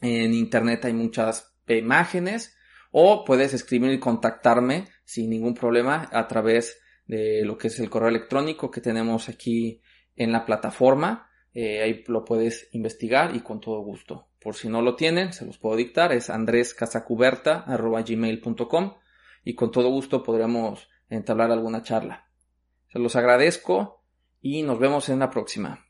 En 0.00 0.34
internet 0.34 0.84
hay 0.84 0.92
muchas 0.92 1.56
imágenes 1.68 2.55
o 2.98 3.26
puedes 3.26 3.52
escribir 3.52 3.92
y 3.92 4.00
contactarme 4.00 4.88
sin 5.04 5.28
ningún 5.28 5.52
problema 5.52 6.08
a 6.10 6.26
través 6.26 6.80
de 7.04 7.44
lo 7.44 7.58
que 7.58 7.68
es 7.68 7.78
el 7.78 7.90
correo 7.90 8.08
electrónico 8.08 8.70
que 8.70 8.80
tenemos 8.80 9.28
aquí 9.28 9.82
en 10.14 10.32
la 10.32 10.46
plataforma. 10.46 11.28
Eh, 11.52 11.82
ahí 11.82 12.02
lo 12.06 12.24
puedes 12.24 12.70
investigar 12.72 13.36
y 13.36 13.40
con 13.40 13.60
todo 13.60 13.80
gusto. 13.80 14.30
Por 14.40 14.54
si 14.54 14.70
no 14.70 14.80
lo 14.80 14.96
tienen, 14.96 15.34
se 15.34 15.44
los 15.44 15.58
puedo 15.58 15.76
dictar, 15.76 16.14
es 16.14 16.30
andrescasacuberta.gmail.com 16.30 18.94
y 19.44 19.54
con 19.54 19.70
todo 19.70 19.90
gusto 19.90 20.22
podremos 20.22 20.88
entablar 21.10 21.50
alguna 21.50 21.82
charla. 21.82 22.30
Se 22.90 22.98
los 22.98 23.14
agradezco 23.14 24.06
y 24.40 24.62
nos 24.62 24.78
vemos 24.78 25.10
en 25.10 25.18
la 25.18 25.28
próxima. 25.28 25.84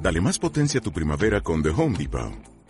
Dale 0.00 0.20
más 0.20 0.38
potencia 0.38 0.78
a 0.78 0.82
tu 0.84 0.92
primavera 0.92 1.40
con 1.40 1.64
The 1.64 1.70
Home 1.70 1.98
Depot. 1.98 2.55